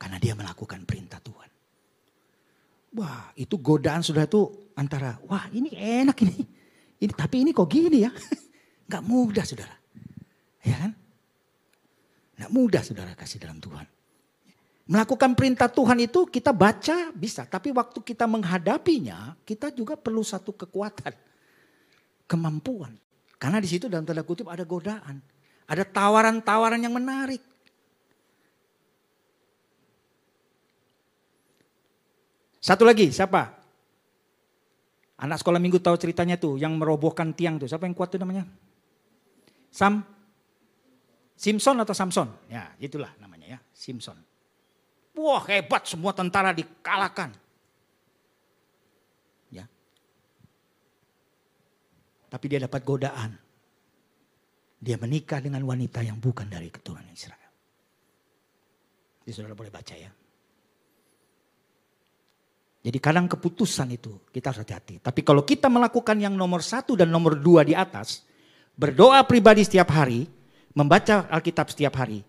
Karena 0.00 0.16
dia 0.16 0.32
melakukan 0.32 0.82
perintah 0.88 1.20
Tuhan. 1.20 1.50
Wah 2.96 3.30
itu 3.36 3.60
godaan 3.60 4.00
sudah 4.00 4.24
itu 4.24 4.72
antara 4.72 5.20
wah 5.28 5.44
ini 5.52 5.70
enak 5.76 6.16
ini. 6.24 6.40
ini 7.04 7.12
tapi 7.12 7.44
ini 7.44 7.52
kok 7.52 7.68
gini 7.68 8.08
ya. 8.08 8.10
Gak 8.90 9.04
mudah 9.06 9.44
saudara. 9.44 9.85
Ya 10.66 10.76
kan? 10.82 10.92
Gak 12.36 12.50
mudah 12.52 12.82
saudara 12.82 13.14
kasih 13.14 13.38
dalam 13.38 13.62
Tuhan. 13.62 13.86
Melakukan 14.86 15.34
perintah 15.34 15.66
Tuhan 15.66 15.98
itu 16.02 16.26
kita 16.26 16.50
baca 16.50 17.10
bisa. 17.14 17.46
Tapi 17.46 17.70
waktu 17.74 18.02
kita 18.02 18.26
menghadapinya 18.26 19.34
kita 19.46 19.70
juga 19.70 19.94
perlu 19.94 20.22
satu 20.26 20.54
kekuatan. 20.54 21.14
Kemampuan. 22.26 22.94
Karena 23.38 23.62
di 23.62 23.68
situ 23.70 23.86
dalam 23.86 24.02
tanda 24.02 24.26
kutip 24.26 24.50
ada 24.50 24.66
godaan. 24.66 25.22
Ada 25.66 25.82
tawaran-tawaran 25.86 26.78
yang 26.78 26.94
menarik. 26.94 27.42
Satu 32.62 32.82
lagi, 32.82 33.14
siapa? 33.14 33.54
Anak 35.22 35.38
sekolah 35.38 35.62
minggu 35.62 35.78
tahu 35.78 35.94
ceritanya 35.94 36.34
tuh, 36.34 36.58
yang 36.58 36.74
merobohkan 36.74 37.30
tiang 37.30 37.62
tuh. 37.62 37.70
Siapa 37.70 37.86
yang 37.86 37.94
kuat 37.94 38.10
tuh 38.10 38.18
namanya? 38.18 38.42
Sam? 39.70 40.15
Simpson 41.36 41.76
atau 41.84 41.92
Samson? 41.92 42.28
Ya, 42.48 42.72
itulah 42.80 43.12
namanya 43.20 43.56
ya, 43.56 43.58
Simpson. 43.76 44.16
Wah 45.16 45.44
hebat, 45.48 45.84
semua 45.84 46.16
tentara 46.16 46.56
dikalahkan. 46.56 47.32
Ya. 49.52 49.64
Tapi 52.32 52.44
dia 52.48 52.60
dapat 52.64 52.80
godaan. 52.84 53.36
Dia 54.76 55.00
menikah 55.00 55.40
dengan 55.40 55.64
wanita 55.64 56.04
yang 56.04 56.20
bukan 56.20 56.48
dari 56.48 56.68
keturunan 56.68 57.08
Israel. 57.12 57.52
Jadi 59.24 59.32
saudara 59.32 59.56
boleh 59.56 59.72
baca 59.72 59.94
ya. 59.96 60.12
Jadi 62.86 62.98
kadang 63.02 63.26
keputusan 63.26 63.88
itu 63.90 64.30
kita 64.30 64.54
harus 64.54 64.62
hati-hati. 64.62 65.02
Tapi 65.02 65.26
kalau 65.26 65.42
kita 65.42 65.66
melakukan 65.66 66.22
yang 66.22 66.38
nomor 66.38 66.62
satu 66.62 66.94
dan 66.94 67.10
nomor 67.10 67.34
dua 67.34 67.66
di 67.66 67.74
atas, 67.74 68.22
berdoa 68.78 69.26
pribadi 69.26 69.66
setiap 69.66 69.90
hari, 69.90 70.35
membaca 70.76 71.26
Alkitab 71.32 71.72
setiap 71.72 71.96
hari, 71.98 72.20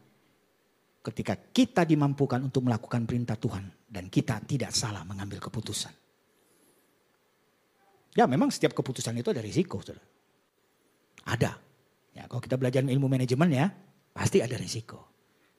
ketika 1.03 1.35
kita 1.35 1.83
dimampukan 1.83 2.39
untuk 2.39 2.67
melakukan 2.67 3.03
perintah 3.03 3.35
Tuhan 3.35 3.63
dan 3.87 4.07
kita 4.07 4.43
tidak 4.43 4.71
salah 4.71 5.03
mengambil 5.03 5.39
keputusan. 5.43 5.91
Ya 8.17 8.25
memang 8.25 8.49
setiap 8.49 8.73
keputusan 8.73 9.13
itu 9.19 9.29
ada 9.29 9.43
risiko. 9.43 9.77
Saudara. 9.83 10.01
Ada. 11.27 11.51
Ya, 12.17 12.25
kalau 12.25 12.41
kita 12.41 12.57
belajar 12.57 12.81
ilmu 12.81 13.05
manajemen 13.05 13.51
ya, 13.53 13.69
pasti 14.09 14.41
ada 14.41 14.57
risiko. 14.57 15.05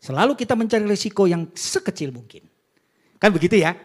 Selalu 0.03 0.35
kita 0.35 0.59
mencari 0.59 0.83
risiko 0.83 1.31
yang 1.31 1.55
sekecil 1.55 2.11
mungkin. 2.11 2.43
Kan 3.23 3.31
begitu 3.31 3.63
ya? 3.63 3.79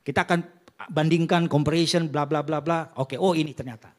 Kita 0.00 0.24
akan 0.24 0.40
bandingkan 0.88 1.52
comparison 1.52 2.08
bla 2.08 2.24
bla 2.24 2.40
bla 2.40 2.64
bla. 2.64 2.96
Oke, 2.96 3.20
oh 3.20 3.36
ini 3.36 3.52
ternyata. 3.52 3.92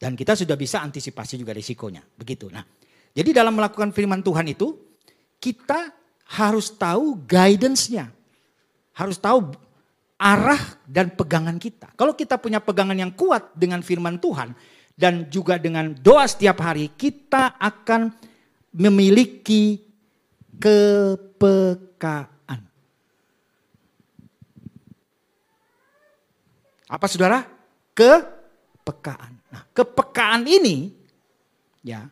Dan 0.00 0.16
kita 0.16 0.32
sudah 0.32 0.56
bisa 0.56 0.80
antisipasi 0.80 1.36
juga 1.36 1.52
risikonya, 1.52 2.00
begitu. 2.16 2.48
Nah, 2.48 2.64
jadi 3.12 3.36
dalam 3.36 3.52
melakukan 3.52 3.92
firman 3.92 4.24
Tuhan 4.24 4.48
itu 4.48 4.72
kita 5.36 5.92
harus 6.40 6.72
tahu 6.72 7.20
guidance-nya. 7.28 8.08
Harus 8.96 9.20
tahu 9.20 9.52
arah 10.20 10.60
dan 10.88 11.12
pegangan 11.12 11.60
kita. 11.60 11.92
Kalau 11.96 12.16
kita 12.16 12.40
punya 12.40 12.64
pegangan 12.64 12.96
yang 12.96 13.12
kuat 13.12 13.52
dengan 13.56 13.84
firman 13.84 14.20
Tuhan 14.20 14.56
dan 14.96 15.28
juga 15.28 15.56
dengan 15.56 15.96
doa 15.96 16.28
setiap 16.28 16.60
hari, 16.60 16.92
kita 16.96 17.56
akan 17.60 18.12
memiliki 18.76 19.80
kepekaan. 20.60 22.60
Apa 26.88 27.06
saudara? 27.08 27.44
Kepekaan. 27.96 29.39
Nah, 29.50 29.62
kepekaan 29.74 30.46
ini 30.46 30.94
ya 31.82 32.06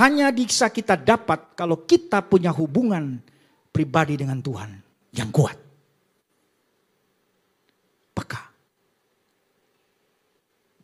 hanya 0.00 0.32
bisa 0.32 0.72
kita 0.72 0.96
dapat 0.96 1.52
kalau 1.52 1.84
kita 1.84 2.24
punya 2.24 2.48
hubungan 2.54 3.20
pribadi 3.68 4.16
dengan 4.16 4.40
Tuhan 4.40 4.70
yang 5.12 5.28
kuat. 5.28 5.58
Peka. 8.16 8.42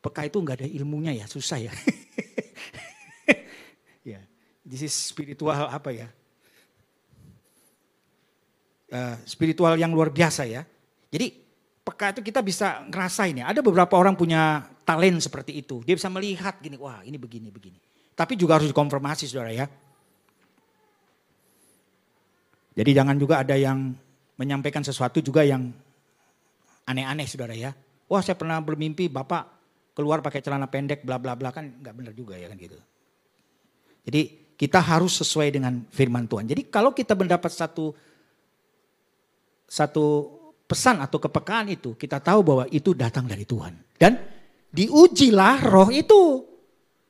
Peka 0.04 0.20
itu 0.28 0.36
nggak 0.36 0.56
ada 0.60 0.68
ilmunya 0.68 1.16
ya, 1.16 1.24
susah 1.24 1.56
ya. 1.64 1.72
ya, 4.12 4.20
this 4.68 4.84
is 4.84 4.92
spiritual 4.92 5.56
apa 5.56 5.90
ya? 5.96 6.08
Uh, 8.90 9.16
spiritual 9.24 9.78
yang 9.80 9.94
luar 9.94 10.12
biasa 10.12 10.44
ya. 10.44 10.66
Jadi 11.08 11.39
peka 11.90 12.14
itu 12.14 12.22
kita 12.22 12.40
bisa 12.40 12.86
ngerasain 12.86 13.42
ya. 13.42 13.50
Ada 13.50 13.60
beberapa 13.66 13.98
orang 13.98 14.14
punya 14.14 14.62
talent 14.86 15.18
seperti 15.18 15.58
itu. 15.58 15.82
Dia 15.82 15.98
bisa 15.98 16.06
melihat 16.06 16.62
gini, 16.62 16.78
wah 16.78 17.02
ini 17.02 17.18
begini, 17.18 17.50
begini. 17.50 17.76
Tapi 18.14 18.38
juga 18.38 18.62
harus 18.62 18.70
dikonfirmasi 18.70 19.26
saudara 19.26 19.50
ya. 19.50 19.66
Jadi 22.78 22.90
jangan 22.94 23.18
juga 23.18 23.42
ada 23.42 23.58
yang 23.58 23.90
menyampaikan 24.38 24.86
sesuatu 24.86 25.18
juga 25.18 25.42
yang 25.42 25.68
aneh-aneh 26.86 27.26
saudara 27.26 27.52
ya. 27.52 27.74
Wah 28.06 28.22
saya 28.22 28.38
pernah 28.38 28.62
bermimpi 28.62 29.10
bapak 29.10 29.58
keluar 29.92 30.22
pakai 30.22 30.40
celana 30.40 30.70
pendek 30.70 31.02
bla 31.02 31.18
bla 31.18 31.34
bla 31.34 31.50
kan 31.50 31.66
nggak 31.82 31.94
benar 31.94 32.12
juga 32.14 32.38
ya 32.38 32.46
kan 32.46 32.56
gitu. 32.56 32.78
Jadi 34.06 34.20
kita 34.56 34.80
harus 34.80 35.18
sesuai 35.20 35.60
dengan 35.60 35.84
firman 35.90 36.24
Tuhan. 36.24 36.46
Jadi 36.48 36.70
kalau 36.72 36.94
kita 36.94 37.12
mendapat 37.18 37.52
satu 37.52 37.92
satu 39.68 40.39
pesan 40.70 41.02
atau 41.02 41.18
kepekaan 41.18 41.66
itu, 41.74 41.98
kita 41.98 42.22
tahu 42.22 42.46
bahwa 42.46 42.64
itu 42.70 42.94
datang 42.94 43.26
dari 43.26 43.42
Tuhan. 43.42 43.74
Dan 43.98 44.14
diujilah 44.70 45.66
roh 45.66 45.90
itu. 45.90 46.46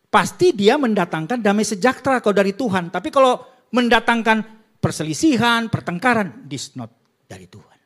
Pasti 0.09 0.57
dia 0.57 0.81
mendatangkan 0.81 1.39
damai 1.45 1.63
sejahtera 1.63 2.25
kalau 2.25 2.35
dari 2.35 2.57
Tuhan. 2.57 2.89
Tapi 2.89 3.13
kalau 3.13 3.45
mendatangkan 3.71 4.43
perselisihan, 4.81 5.69
pertengkaran, 5.69 6.49
this 6.49 6.75
not 6.75 6.91
dari 7.29 7.47
Tuhan. 7.47 7.79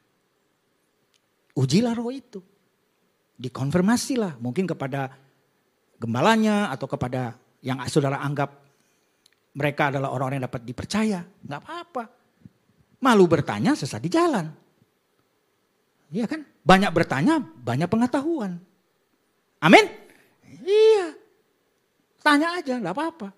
Ujilah 1.58 1.92
roh 1.92 2.14
itu. 2.14 2.40
Dikonfirmasilah 3.34 4.38
mungkin 4.38 4.64
kepada 4.64 5.10
gembalanya 5.98 6.70
atau 6.70 6.86
kepada 6.86 7.34
yang 7.60 7.82
saudara 7.90 8.22
anggap 8.22 8.62
mereka 9.58 9.90
adalah 9.92 10.14
orang-orang 10.14 10.40
yang 10.40 10.48
dapat 10.48 10.62
dipercaya. 10.64 11.20
Nggak 11.44 11.60
apa-apa. 11.60 12.04
Malu 13.04 13.28
bertanya 13.28 13.76
sesat 13.76 14.00
di 14.00 14.08
jalan. 14.08 14.63
Iya 16.14 16.30
kan? 16.30 16.46
Banyak 16.62 16.94
bertanya, 16.94 17.42
banyak 17.42 17.90
pengetahuan. 17.90 18.62
Amin? 19.58 19.84
Iya. 20.62 21.18
Tanya 22.22 22.54
aja, 22.54 22.78
nggak 22.78 22.94
apa-apa. 22.94 23.28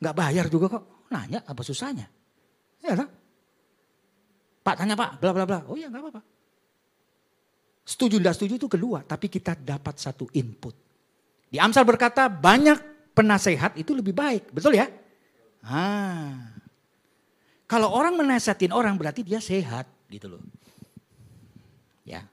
Nggak 0.00 0.16
bayar 0.16 0.46
juga 0.48 0.66
kok. 0.72 0.84
Nanya 1.12 1.44
apa 1.44 1.60
susahnya? 1.60 2.08
Iya 2.80 3.04
kan? 3.04 3.08
Pak 4.64 4.74
tanya 4.80 4.96
pak, 4.96 5.20
bla 5.20 5.36
bla 5.36 5.44
bla. 5.44 5.60
Oh 5.68 5.76
iya 5.76 5.92
nggak 5.92 6.00
apa-apa. 6.00 6.24
Setuju 7.84 8.16
tidak 8.16 8.34
setuju 8.40 8.54
itu 8.56 8.68
kedua, 8.80 9.04
tapi 9.04 9.28
kita 9.28 9.52
dapat 9.52 10.00
satu 10.00 10.24
input. 10.32 10.72
Di 11.52 11.60
Amsal 11.60 11.84
berkata 11.84 12.32
banyak 12.32 13.12
penasehat 13.12 13.76
itu 13.76 13.92
lebih 13.92 14.16
baik, 14.16 14.56
betul 14.56 14.72
ya? 14.72 14.88
Ah. 15.60 16.48
Kalau 17.68 17.92
orang 17.92 18.16
menasehatin 18.16 18.72
orang 18.72 18.96
berarti 18.96 19.20
dia 19.20 19.36
sehat 19.36 19.84
gitu 20.08 20.32
loh. 20.32 20.40
Ya. 22.04 22.28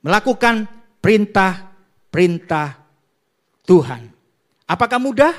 Melakukan 0.00 0.68
perintah-perintah 1.04 2.80
Tuhan. 3.64 4.08
Apakah 4.64 4.96
mudah 5.00 5.32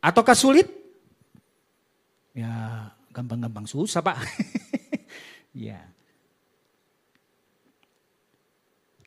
ataukah 0.00 0.36
sulit? 0.36 0.68
Ya, 2.36 2.88
gampang-gampang 3.12 3.64
susah, 3.64 4.00
Pak. 4.04 4.16
ya. 5.68 5.80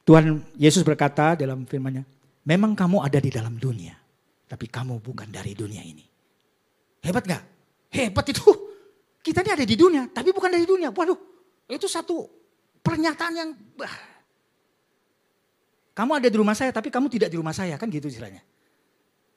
Tuhan 0.04 0.44
Yesus 0.60 0.84
berkata 0.84 1.39
dalam 1.39 1.63
firman-Nya, 1.63 2.04
"Memang 2.44 2.76
kamu 2.76 3.00
ada 3.08 3.24
di 3.24 3.32
dalam 3.32 3.56
dunia, 3.56 3.96
tapi 4.50 4.68
kamu 4.68 5.00
bukan 5.00 5.32
dari 5.32 5.56
dunia 5.56 5.80
ini." 5.80 6.04
Hebat 7.04 7.24
gak? 7.24 7.44
Hebat 7.94 8.26
itu. 8.28 8.52
Kita 9.24 9.39
ini 9.39 9.52
ada 9.56 9.63
di 9.63 9.76
dunia, 9.80 10.12
tapi 10.12 10.36
bukan 10.36 10.52
dari 10.52 10.68
dunia. 10.68 10.92
Waduh, 10.92 11.16
itu 11.72 11.88
satu 11.88 12.42
pernyataan 12.84 13.34
yang 13.34 13.50
kamu 15.93 16.12
ada 16.19 16.28
di 16.28 16.38
rumah 16.38 16.54
saya 16.54 16.76
tapi 16.76 16.91
kamu 16.91 17.08
tidak 17.08 17.30
di 17.32 17.38
rumah 17.39 17.56
saya 17.56 17.80
kan 17.80 17.88
gitu 17.88 18.12
istilahnya. 18.12 18.43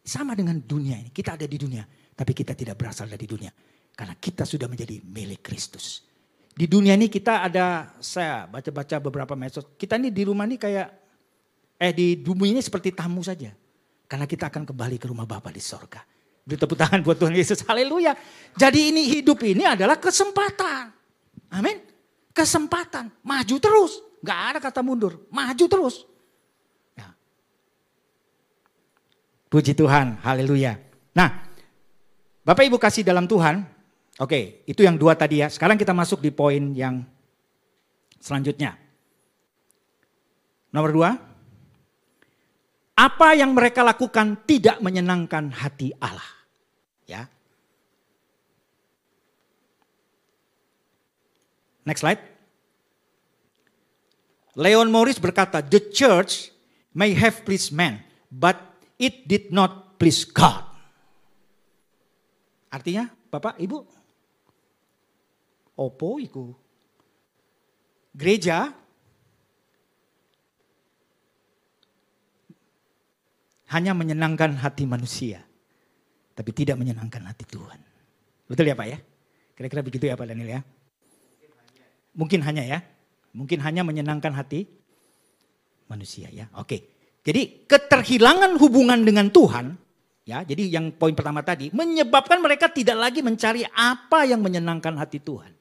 Sama 0.07 0.39
dengan 0.39 0.59
dunia 0.63 0.99
ini, 0.99 1.11
kita 1.11 1.39
ada 1.39 1.47
di 1.47 1.57
dunia 1.57 1.87
tapi 2.13 2.35
kita 2.35 2.59
tidak 2.59 2.75
berasal 2.75 3.07
dari 3.07 3.25
dunia 3.25 3.55
karena 3.95 4.19
kita 4.19 4.43
sudah 4.43 4.67
menjadi 4.67 4.99
milik 5.05 5.47
Kristus. 5.47 6.03
Di 6.57 6.65
dunia 6.65 6.97
ini 6.97 7.13
kita 7.13 7.45
ada 7.45 7.95
saya 8.01 8.49
baca-baca 8.49 8.97
beberapa 8.99 9.37
medsos. 9.37 9.69
Kita 9.77 10.01
ini 10.01 10.09
di 10.09 10.25
rumah 10.25 10.49
ini 10.49 10.57
kayak 10.57 10.89
eh 11.77 11.93
di 11.93 12.17
bumi 12.17 12.57
ini 12.57 12.61
seperti 12.65 12.97
tamu 12.97 13.21
saja. 13.21 13.53
Karena 14.07 14.25
kita 14.25 14.49
akan 14.49 14.65
kembali 14.65 14.97
ke 14.97 15.07
rumah 15.11 15.27
Bapa 15.29 15.53
di 15.53 15.61
sorga. 15.61 16.01
Beri 16.47 16.57
tepuk 16.57 16.79
tangan 16.79 17.03
buat 17.03 17.19
Tuhan 17.19 17.35
Yesus. 17.35 17.67
Haleluya. 17.67 18.15
Jadi 18.55 18.95
ini 18.95 19.03
hidup 19.11 19.43
ini 19.43 19.67
adalah 19.67 19.99
kesempatan. 19.99 20.95
Amin 21.53 21.96
kesempatan. 22.37 23.09
Maju 23.25 23.57
terus. 23.57 24.05
Gak 24.21 24.41
ada 24.53 24.59
kata 24.61 24.85
mundur. 24.85 25.25
Maju 25.33 25.65
terus. 25.65 26.05
Ya. 26.93 27.17
Puji 29.49 29.73
Tuhan. 29.73 30.21
Haleluya. 30.21 30.77
Nah. 31.17 31.49
Bapak 32.47 32.63
Ibu 32.69 32.79
kasih 32.79 33.03
dalam 33.03 33.27
Tuhan. 33.27 33.65
Oke 34.23 34.63
itu 34.71 34.87
yang 34.87 34.95
dua 34.95 35.19
tadi 35.19 35.43
ya. 35.43 35.51
Sekarang 35.51 35.75
kita 35.75 35.91
masuk 35.91 36.23
di 36.23 36.31
poin 36.31 36.73
yang 36.77 37.03
selanjutnya. 38.23 38.79
Nomor 40.71 40.91
dua. 40.95 41.11
Apa 42.97 43.37
yang 43.37 43.53
mereka 43.53 43.85
lakukan 43.85 44.47
tidak 44.49 44.81
menyenangkan 44.81 45.53
hati 45.53 45.93
Allah. 46.01 46.31
Ya, 47.05 47.29
Next 51.87 52.03
slide. 52.03 52.19
Leon 54.59 54.91
Morris 54.91 55.23
berkata, 55.23 55.63
the 55.63 55.79
church 55.79 56.51
may 56.91 57.15
have 57.15 57.47
pleased 57.47 57.71
man, 57.71 58.03
but 58.33 58.59
it 58.99 59.29
did 59.31 59.55
not 59.55 60.01
please 60.01 60.27
God. 60.27 60.65
Artinya, 62.73 63.09
Bapak, 63.31 63.61
Ibu, 63.61 63.79
opo 65.77 66.09
iku. 66.19 66.57
Gereja 68.17 68.73
hanya 73.77 73.93
menyenangkan 73.93 74.57
hati 74.57 74.89
manusia, 74.89 75.45
tapi 76.33 76.51
tidak 76.57 76.81
menyenangkan 76.81 77.29
hati 77.29 77.45
Tuhan. 77.45 77.77
Betul 78.49 78.73
ya 78.73 78.75
Pak 78.75 78.89
ya? 78.89 78.99
Kira-kira 79.53 79.85
begitu 79.85 80.09
ya 80.09 80.17
Pak 80.17 80.33
Daniel 80.33 80.49
ya? 80.49 80.61
Mungkin 82.17 82.41
hanya 82.43 82.65
ya. 82.65 82.79
Mungkin 83.37 83.61
hanya 83.61 83.85
menyenangkan 83.85 84.33
hati 84.33 84.65
manusia 85.87 86.33
ya. 86.33 86.49
Oke. 86.57 86.97
Jadi 87.23 87.69
keterhilangan 87.69 88.57
hubungan 88.57 89.05
dengan 89.05 89.29
Tuhan 89.29 89.77
ya. 90.25 90.43
Jadi 90.43 90.73
yang 90.73 90.97
poin 90.97 91.13
pertama 91.13 91.45
tadi 91.45 91.69
menyebabkan 91.71 92.41
mereka 92.41 92.73
tidak 92.73 92.97
lagi 92.97 93.21
mencari 93.21 93.63
apa 93.77 94.25
yang 94.25 94.41
menyenangkan 94.41 94.97
hati 94.97 95.21
Tuhan. 95.21 95.53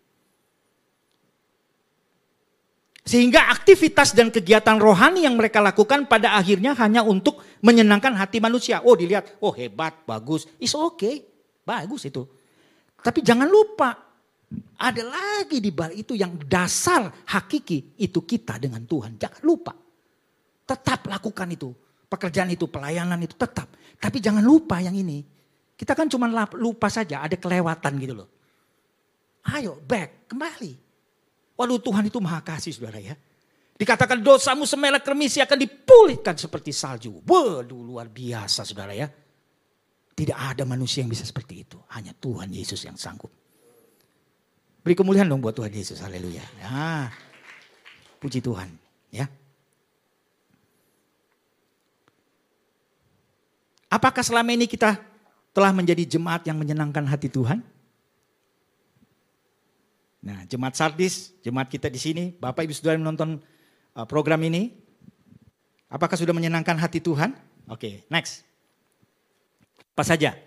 Sehingga 3.05 3.53
aktivitas 3.53 4.17
dan 4.17 4.33
kegiatan 4.33 4.81
rohani 4.81 5.29
yang 5.29 5.37
mereka 5.37 5.61
lakukan 5.61 6.09
pada 6.09 6.33
akhirnya 6.41 6.73
hanya 6.73 7.05
untuk 7.05 7.37
menyenangkan 7.61 8.17
hati 8.17 8.41
manusia. 8.41 8.81
Oh 8.81 8.97
dilihat, 8.97 9.37
oh 9.45 9.53
hebat, 9.53 9.93
bagus, 10.09 10.49
is 10.57 10.73
okay, 10.73 11.21
bagus 11.61 12.09
itu. 12.09 12.25
Tapi 13.05 13.21
jangan 13.21 13.45
lupa 13.45 14.04
ada 14.75 15.03
lagi 15.03 15.63
di 15.63 15.71
balik 15.71 16.03
itu 16.07 16.13
yang 16.19 16.35
dasar 16.45 17.07
hakiki 17.31 17.95
itu 18.01 18.21
kita 18.27 18.59
dengan 18.59 18.83
Tuhan. 18.83 19.15
Jangan 19.15 19.41
lupa. 19.41 19.73
Tetap 20.65 21.07
lakukan 21.07 21.47
itu. 21.51 21.69
Pekerjaan 22.05 22.51
itu, 22.53 22.69
pelayanan 22.69 23.17
itu 23.23 23.33
tetap. 23.33 23.71
Tapi 23.97 24.17
jangan 24.21 24.43
lupa 24.43 24.81
yang 24.83 24.93
ini. 24.93 25.23
Kita 25.75 25.91
kan 25.91 26.07
cuma 26.07 26.27
lupa 26.55 26.87
saja, 26.87 27.23
ada 27.23 27.35
kelewatan 27.35 27.93
gitu 27.99 28.13
loh. 28.15 28.29
Ayo 29.51 29.77
back, 29.83 30.31
kembali. 30.31 30.71
Waduh 31.55 31.79
Tuhan 31.79 32.07
itu 32.07 32.19
maha 32.19 32.43
kasih 32.43 32.75
saudara 32.75 32.99
ya. 32.99 33.15
Dikatakan 33.75 34.23
dosamu 34.23 34.63
semelek 34.63 35.03
remisi 35.03 35.43
akan 35.43 35.59
dipulihkan 35.59 36.35
seperti 36.39 36.71
salju. 36.71 37.19
Waduh 37.27 37.83
luar 37.83 38.07
biasa 38.07 38.63
saudara 38.63 38.95
ya. 38.95 39.07
Tidak 40.15 40.35
ada 40.35 40.63
manusia 40.63 41.03
yang 41.03 41.11
bisa 41.11 41.27
seperti 41.27 41.67
itu. 41.67 41.75
Hanya 41.91 42.15
Tuhan 42.15 42.47
Yesus 42.47 42.87
yang 42.87 42.95
sanggup. 42.95 43.44
Beri 44.85 44.93
kemuliaan 44.93 45.25
dong 45.25 45.41
buat 45.41 45.57
Tuhan 45.57 45.73
Yesus. 45.73 45.97
Haleluya. 45.97 46.45
Ya. 46.61 47.09
Puji 48.21 48.37
Tuhan. 48.37 48.69
Ya. 49.09 49.25
Apakah 53.89 54.21
selama 54.21 54.53
ini 54.53 54.69
kita 54.69 55.01
telah 55.57 55.73
menjadi 55.73 56.05
jemaat 56.05 56.45
yang 56.45 56.61
menyenangkan 56.61 57.01
hati 57.01 57.33
Tuhan? 57.33 57.65
Nah, 60.21 60.45
jemaat 60.45 60.77
Sardis, 60.77 61.33
jemaat 61.41 61.65
kita 61.65 61.89
di 61.89 61.97
sini, 61.97 62.23
Bapak 62.37 62.69
Ibu 62.69 62.73
Saudara 62.77 63.01
menonton 63.01 63.41
uh, 63.97 64.05
program 64.05 64.41
ini, 64.45 64.69
apakah 65.89 66.13
sudah 66.13 66.33
menyenangkan 66.33 66.77
hati 66.77 67.01
Tuhan? 67.01 67.33
Oke, 67.73 68.05
next. 68.13 68.45
Apa 69.97 70.05
saja? 70.05 70.37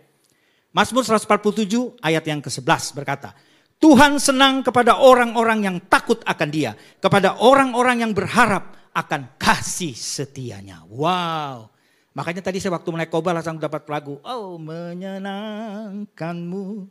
Mazmur 0.71 1.03
147 1.03 1.99
ayat 2.07 2.23
yang 2.23 2.39
ke-11 2.39 2.95
berkata, 2.95 3.35
Tuhan 3.79 4.19
senang 4.19 4.67
kepada 4.67 4.99
orang-orang 4.99 5.63
yang 5.63 5.79
takut 5.87 6.19
akan 6.27 6.51
dia. 6.51 6.75
Kepada 6.99 7.39
orang-orang 7.39 8.03
yang 8.03 8.11
berharap 8.11 8.91
akan 8.91 9.39
kasih 9.39 9.95
setianya. 9.95 10.83
Wow. 10.91 11.71
Makanya 12.19 12.43
tadi 12.43 12.59
saya 12.59 12.75
waktu 12.75 12.91
naik 12.91 13.15
kobar 13.15 13.39
langsung 13.39 13.63
dapat 13.63 13.87
lagu. 13.87 14.19
Oh 14.27 14.59
menyenangkanmu. 14.59 16.91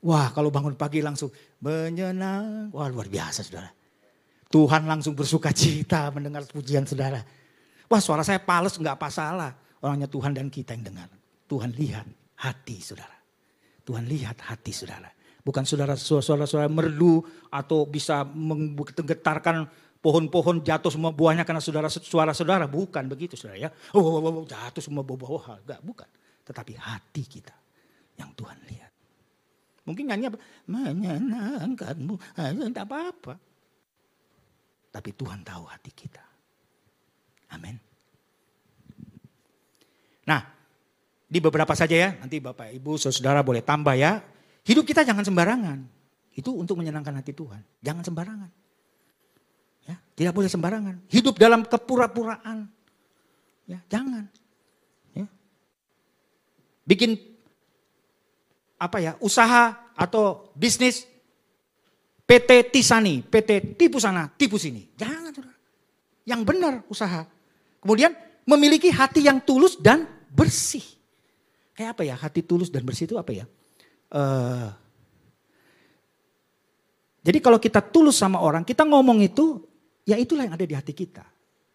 Wah 0.00 0.32
kalau 0.32 0.48
bangun 0.48 0.72
pagi 0.72 1.04
langsung 1.04 1.28
menyenang. 1.60 2.72
Wah 2.72 2.88
luar 2.88 3.12
biasa 3.12 3.44
saudara. 3.44 3.68
Tuhan 4.48 4.88
langsung 4.88 5.12
bersuka 5.12 5.52
cita 5.52 6.08
mendengar 6.08 6.48
pujian 6.48 6.88
saudara. 6.88 7.20
Wah 7.92 8.00
suara 8.00 8.24
saya 8.24 8.40
pales 8.40 8.72
nggak 8.80 8.96
apa 8.96 9.12
salah. 9.12 9.52
Orangnya 9.84 10.08
Tuhan 10.08 10.32
dan 10.32 10.48
kita 10.48 10.72
yang 10.72 10.88
dengar. 10.88 11.12
Tuhan 11.44 11.76
lihat 11.76 12.08
hati 12.40 12.80
saudara. 12.80 13.20
Tuhan 13.84 14.08
lihat 14.08 14.40
hati 14.40 14.72
saudara. 14.72 15.12
Bukan 15.46 15.62
saudara-saudara 15.62 16.66
merdu 16.66 17.22
atau 17.46 17.86
bisa 17.86 18.26
menggetarkan 18.26 19.70
pohon-pohon 20.02 20.58
jatuh 20.58 20.90
semua 20.90 21.14
buahnya 21.14 21.46
karena 21.46 21.62
saudara 21.62 21.86
suara 21.86 22.34
saudara. 22.34 22.66
Bukan 22.66 23.06
begitu 23.06 23.38
saudara 23.38 23.70
ya. 23.70 23.70
Oh, 23.94 24.02
oh, 24.02 24.18
oh, 24.18 24.42
oh 24.42 24.46
jatuh 24.46 24.82
semua 24.82 25.06
buah-buah. 25.06 25.62
Enggak, 25.62 25.80
bukan. 25.86 26.10
Tetapi 26.42 26.72
hati 26.74 27.22
kita 27.30 27.54
yang 28.18 28.34
Tuhan 28.34 28.58
lihat. 28.66 28.90
Mungkin 29.86 30.10
nyanyi 30.10 30.34
apa? 30.34 30.38
Menyenangkanmu. 30.66 32.14
Tidak 32.34 32.82
apa-apa. 32.82 33.38
Tapi 34.90 35.10
Tuhan 35.14 35.46
tahu 35.46 35.62
hati 35.70 35.94
kita. 35.94 36.26
Amin. 37.54 37.78
Nah, 40.26 40.42
di 41.30 41.38
beberapa 41.38 41.70
saja 41.78 41.94
ya. 41.94 42.10
Nanti 42.18 42.42
Bapak 42.42 42.74
Ibu 42.74 42.98
saudara 42.98 43.46
boleh 43.46 43.62
tambah 43.62 43.94
ya. 43.94 44.34
Hidup 44.66 44.82
kita 44.82 45.06
jangan 45.06 45.22
sembarangan. 45.22 45.78
Itu 46.34 46.52
untuk 46.58 46.76
menyenangkan 46.82 47.14
hati 47.16 47.30
Tuhan. 47.30 47.62
Jangan 47.80 48.02
sembarangan. 48.02 48.50
Ya, 49.86 49.96
tidak 50.18 50.32
boleh 50.34 50.50
sembarangan. 50.50 50.98
Hidup 51.06 51.38
dalam 51.38 51.62
kepura-puraan. 51.62 52.66
Ya, 53.70 53.78
jangan. 53.86 54.26
Ya. 55.14 55.30
Bikin 56.82 57.14
apa 58.76 58.98
ya, 58.98 59.14
usaha 59.22 59.78
atau 59.94 60.50
bisnis 60.58 61.06
PT 62.26 62.74
Tisani, 62.74 63.22
PT 63.22 63.78
tipu 63.78 64.02
sana, 64.02 64.26
tipu 64.34 64.58
sini. 64.58 64.90
Jangan. 64.98 65.46
Yang 66.26 66.42
benar 66.42 66.74
usaha. 66.90 67.22
Kemudian 67.78 68.10
memiliki 68.42 68.90
hati 68.90 69.22
yang 69.30 69.38
tulus 69.38 69.78
dan 69.78 70.10
bersih. 70.34 70.82
Kayak 71.78 71.94
apa 71.94 72.02
ya, 72.02 72.14
hati 72.18 72.42
tulus 72.42 72.66
dan 72.66 72.82
bersih 72.82 73.06
itu 73.06 73.14
apa 73.14 73.30
ya? 73.30 73.46
Uh, 74.12 74.70
jadi 77.26 77.38
kalau 77.42 77.58
kita 77.58 77.82
tulus 77.82 78.22
sama 78.22 78.38
orang, 78.38 78.62
kita 78.62 78.86
ngomong 78.86 79.18
itu, 79.18 79.58
ya 80.06 80.14
itulah 80.14 80.46
yang 80.46 80.54
ada 80.54 80.62
di 80.62 80.74
hati 80.78 80.94
kita. 80.94 81.26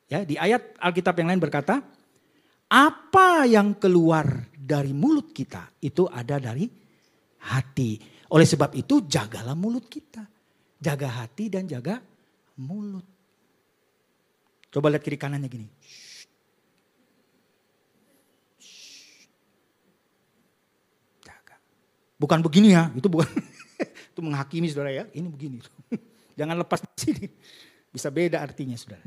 Ya, 0.07 0.23
di 0.23 0.39
ayat 0.39 0.79
Alkitab 0.79 1.19
yang 1.19 1.35
lain 1.35 1.43
berkata, 1.43 1.83
apa 2.71 3.43
yang 3.43 3.75
keluar 3.75 4.47
dari 4.55 4.95
mulut 4.95 5.35
kita 5.35 5.75
itu 5.83 6.07
ada 6.07 6.39
dari 6.39 6.71
hati. 7.51 7.99
Oleh 8.31 8.47
sebab 8.47 8.71
itu 8.79 9.03
jagalah 9.03 9.59
mulut 9.59 9.91
kita. 9.91 10.23
Jaga 10.79 11.19
hati 11.19 11.51
dan 11.51 11.67
jaga 11.67 11.99
mulut. 12.63 13.03
Coba 14.71 14.87
lihat 14.87 15.03
kiri 15.03 15.19
kanannya 15.19 15.51
gini. 15.51 15.67
Bukan 22.21 22.45
begini 22.45 22.77
ya, 22.77 22.93
itu 22.93 23.09
bukan 23.09 23.25
itu 24.13 24.19
menghakimi 24.21 24.69
saudara 24.69 24.93
ya. 24.93 25.09
Ini 25.09 25.25
begini. 25.25 25.57
Jangan 26.39 26.53
lepas 26.61 26.85
di 26.85 26.93
sini. 26.93 27.25
Bisa 27.89 28.13
beda 28.13 28.45
artinya 28.45 28.77
saudara. 28.77 29.01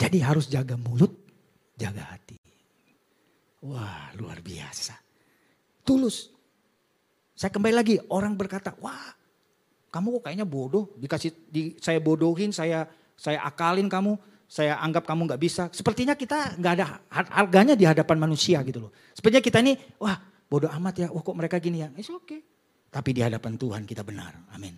Jadi 0.00 0.18
harus 0.24 0.48
jaga 0.48 0.80
mulut, 0.80 1.12
jaga 1.76 2.08
hati. 2.08 2.40
Wah 3.68 4.16
luar 4.16 4.40
biasa. 4.40 4.96
Tulus. 5.84 6.32
Saya 7.36 7.52
kembali 7.52 7.74
lagi, 7.76 7.94
orang 8.08 8.32
berkata, 8.32 8.72
wah 8.80 9.12
kamu 9.92 10.18
kok 10.18 10.22
kayaknya 10.24 10.48
bodoh. 10.48 10.88
Dikasih, 10.96 11.30
di, 11.52 11.76
saya 11.78 12.00
bodohin, 12.00 12.50
saya 12.50 12.88
saya 13.12 13.44
akalin 13.44 13.92
kamu, 13.92 14.16
saya 14.48 14.80
anggap 14.80 15.04
kamu 15.04 15.28
nggak 15.28 15.42
bisa. 15.42 15.68
Sepertinya 15.70 16.16
kita 16.16 16.56
nggak 16.56 16.72
ada 16.80 16.86
harganya 17.12 17.76
di 17.76 17.84
hadapan 17.84 18.16
manusia 18.18 18.64
gitu 18.64 18.88
loh. 18.88 18.92
Sepertinya 19.12 19.44
kita 19.44 19.58
ini, 19.60 19.76
wah 20.00 20.31
bodoh 20.52 20.68
amat 20.68 20.94
ya, 21.00 21.08
wah 21.08 21.24
kok 21.24 21.32
mereka 21.32 21.56
gini 21.56 21.80
ya, 21.80 21.88
it's 21.96 22.12
okay. 22.12 22.44
Tapi 22.92 23.16
di 23.16 23.24
hadapan 23.24 23.56
Tuhan 23.56 23.88
kita 23.88 24.04
benar, 24.04 24.36
amin. 24.52 24.76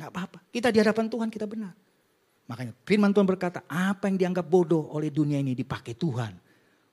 Gak 0.00 0.08
apa-apa, 0.08 0.48
kita 0.48 0.72
di 0.72 0.80
hadapan 0.80 1.12
Tuhan 1.12 1.28
kita 1.28 1.44
benar. 1.44 1.76
Makanya 2.48 2.72
firman 2.88 3.12
Tuhan 3.12 3.28
berkata, 3.28 3.68
apa 3.68 4.08
yang 4.08 4.16
dianggap 4.16 4.48
bodoh 4.48 4.88
oleh 4.96 5.12
dunia 5.12 5.36
ini 5.36 5.52
dipakai 5.52 6.00
Tuhan 6.00 6.32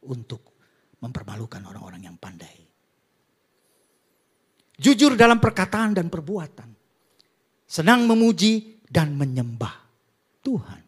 untuk 0.04 0.60
mempermalukan 1.00 1.64
orang-orang 1.64 2.12
yang 2.12 2.20
pandai. 2.20 2.60
Jujur 4.76 5.16
dalam 5.16 5.40
perkataan 5.40 5.96
dan 5.96 6.12
perbuatan. 6.12 6.76
Senang 7.64 8.04
memuji 8.04 8.84
dan 8.84 9.16
menyembah 9.16 9.76
Tuhan. 10.44 10.82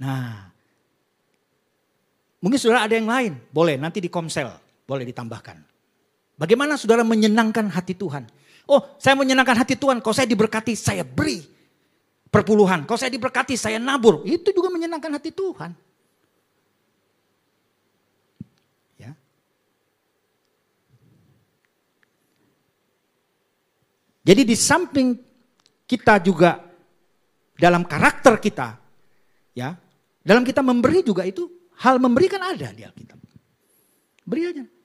Nah, 0.00 0.48
mungkin 2.40 2.56
saudara 2.56 2.88
ada 2.88 2.96
yang 2.96 3.08
lain, 3.08 3.32
boleh 3.52 3.76
nanti 3.76 4.00
di 4.00 4.08
komsel, 4.08 4.52
boleh 4.88 5.04
ditambahkan. 5.04 5.71
Bagaimana 6.42 6.74
saudara 6.74 7.06
menyenangkan 7.06 7.70
hati 7.70 7.94
Tuhan? 7.94 8.26
Oh, 8.66 8.82
saya 8.98 9.14
menyenangkan 9.14 9.62
hati 9.62 9.78
Tuhan. 9.78 10.02
Kalau 10.02 10.10
saya 10.10 10.26
diberkati, 10.26 10.74
saya 10.74 11.06
beri 11.06 11.38
perpuluhan. 12.34 12.82
Kalau 12.82 12.98
saya 12.98 13.14
diberkati, 13.14 13.54
saya 13.54 13.78
nabur. 13.78 14.26
Itu 14.26 14.50
juga 14.50 14.66
menyenangkan 14.74 15.22
hati 15.22 15.30
Tuhan. 15.30 15.70
Ya. 18.98 19.14
Jadi 24.26 24.42
di 24.42 24.58
samping 24.58 25.14
kita 25.86 26.18
juga 26.26 26.58
dalam 27.54 27.86
karakter 27.86 28.42
kita, 28.42 28.82
ya, 29.54 29.78
dalam 30.26 30.42
kita 30.42 30.58
memberi 30.58 31.06
juga 31.06 31.22
itu 31.22 31.46
hal 31.78 32.02
memberi 32.02 32.26
kan 32.26 32.42
ada 32.50 32.74
di 32.74 32.82
Alkitab. 32.82 33.18
Beri 34.26 34.42
aja. 34.50 34.81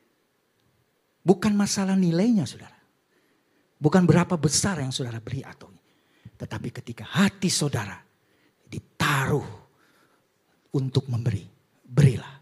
Bukan 1.27 1.51
masalah 1.51 1.99
nilainya 1.99 2.47
saudara. 2.47 2.79
Bukan 3.75 4.07
berapa 4.07 4.39
besar 4.39 4.79
yang 4.79 4.95
saudara 4.95 5.19
beri 5.19 5.43
atau 5.43 5.67
tetapi 6.37 6.69
ketika 6.69 7.01
hati 7.03 7.49
saudara 7.49 7.97
ditaruh 8.69 9.49
untuk 10.77 11.09
memberi, 11.09 11.41
berilah. 11.81 12.37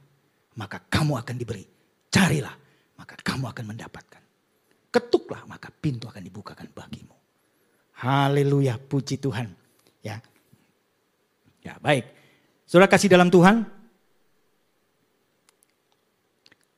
Maka 0.59 0.83
kamu 0.83 1.15
akan 1.23 1.35
diberi. 1.39 1.63
Carilah, 2.11 2.51
maka 2.99 3.15
kamu 3.23 3.47
akan 3.55 3.65
mendapatkan. 3.71 4.23
Ketuklah, 4.91 5.47
maka 5.47 5.71
pintu 5.71 6.11
akan 6.11 6.23
dibukakan 6.23 6.67
bagimu. 6.75 7.15
Haleluya, 8.03 8.75
puji 8.79 9.19
Tuhan. 9.19 9.51
Ya. 10.03 10.19
Ya, 11.63 11.79
baik. 11.79 12.07
Saudara 12.67 12.91
kasih 12.91 13.11
dalam 13.11 13.31
Tuhan, 13.31 13.63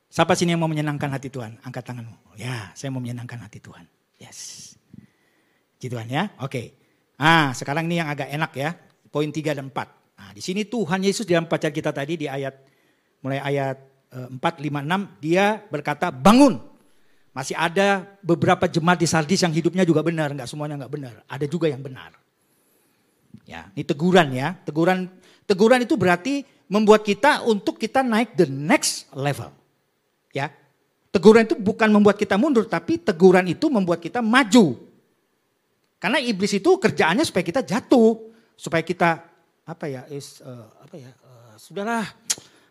Siapa 0.08 0.32
sini 0.32 0.56
yang 0.56 0.64
mau 0.64 0.72
menyenangkan 0.72 1.12
hati 1.12 1.28
Tuhan? 1.28 1.60
Angkat 1.60 1.84
tanganmu. 1.92 2.40
Ya, 2.40 2.72
saya 2.72 2.88
mau 2.88 3.00
menyenangkan 3.00 3.44
hati 3.44 3.60
Tuhan. 3.60 3.84
Yes. 4.16 4.72
Gitu 5.76 5.92
Tuhan 5.92 6.08
ya. 6.08 6.32
Oke. 6.40 6.74
Ah, 7.20 7.52
sekarang 7.52 7.84
ini 7.86 8.00
yang 8.00 8.08
agak 8.08 8.32
enak 8.32 8.52
ya. 8.56 8.72
Poin 9.12 9.28
3 9.28 9.52
dan 9.52 9.68
4. 9.68 10.18
Nah, 10.18 10.30
di 10.32 10.42
sini 10.42 10.64
Tuhan 10.64 11.04
Yesus 11.04 11.28
dalam 11.28 11.46
bacaan 11.46 11.70
kita 11.70 11.92
tadi 11.92 12.24
di 12.24 12.26
ayat 12.26 12.56
mulai 13.20 13.38
ayat 13.38 13.78
4, 14.10 14.40
5, 14.40 14.80
6 14.82 15.22
dia 15.22 15.60
berkata 15.68 16.08
bangun. 16.08 16.56
Masih 17.36 17.54
ada 17.54 18.08
beberapa 18.24 18.66
jemaat 18.66 18.98
di 18.98 19.06
Sardis 19.06 19.44
yang 19.44 19.54
hidupnya 19.54 19.86
juga 19.86 20.02
benar, 20.02 20.34
enggak 20.34 20.48
semuanya 20.50 20.80
enggak 20.80 20.92
benar. 20.92 21.14
Ada 21.28 21.46
juga 21.46 21.70
yang 21.70 21.84
benar. 21.84 22.16
Ya, 23.44 23.70
ini 23.76 23.84
teguran 23.84 24.32
ya. 24.34 24.56
Teguran 24.64 25.06
teguran 25.46 25.84
itu 25.84 25.94
berarti 25.94 26.42
membuat 26.66 27.06
kita 27.06 27.46
untuk 27.46 27.78
kita 27.78 28.02
naik 28.02 28.34
the 28.34 28.48
next 28.48 29.06
level. 29.14 29.57
Ya. 30.38 30.54
Teguran 31.10 31.48
itu 31.48 31.56
bukan 31.58 31.90
membuat 31.90 32.14
kita 32.14 32.38
mundur, 32.38 32.68
tapi 32.68 33.00
teguran 33.00 33.48
itu 33.50 33.66
membuat 33.66 33.98
kita 33.98 34.22
maju. 34.22 34.76
Karena 35.98 36.22
iblis 36.22 36.54
itu 36.54 36.78
kerjaannya 36.78 37.26
supaya 37.26 37.42
kita 37.42 37.66
jatuh, 37.66 38.30
supaya 38.54 38.86
kita 38.86 39.26
apa 39.66 39.84
ya, 39.90 40.06
is, 40.12 40.38
uh, 40.46 40.68
apa 40.78 40.94
ya, 40.94 41.10
uh, 41.10 41.58
sudahlah, 41.58 42.06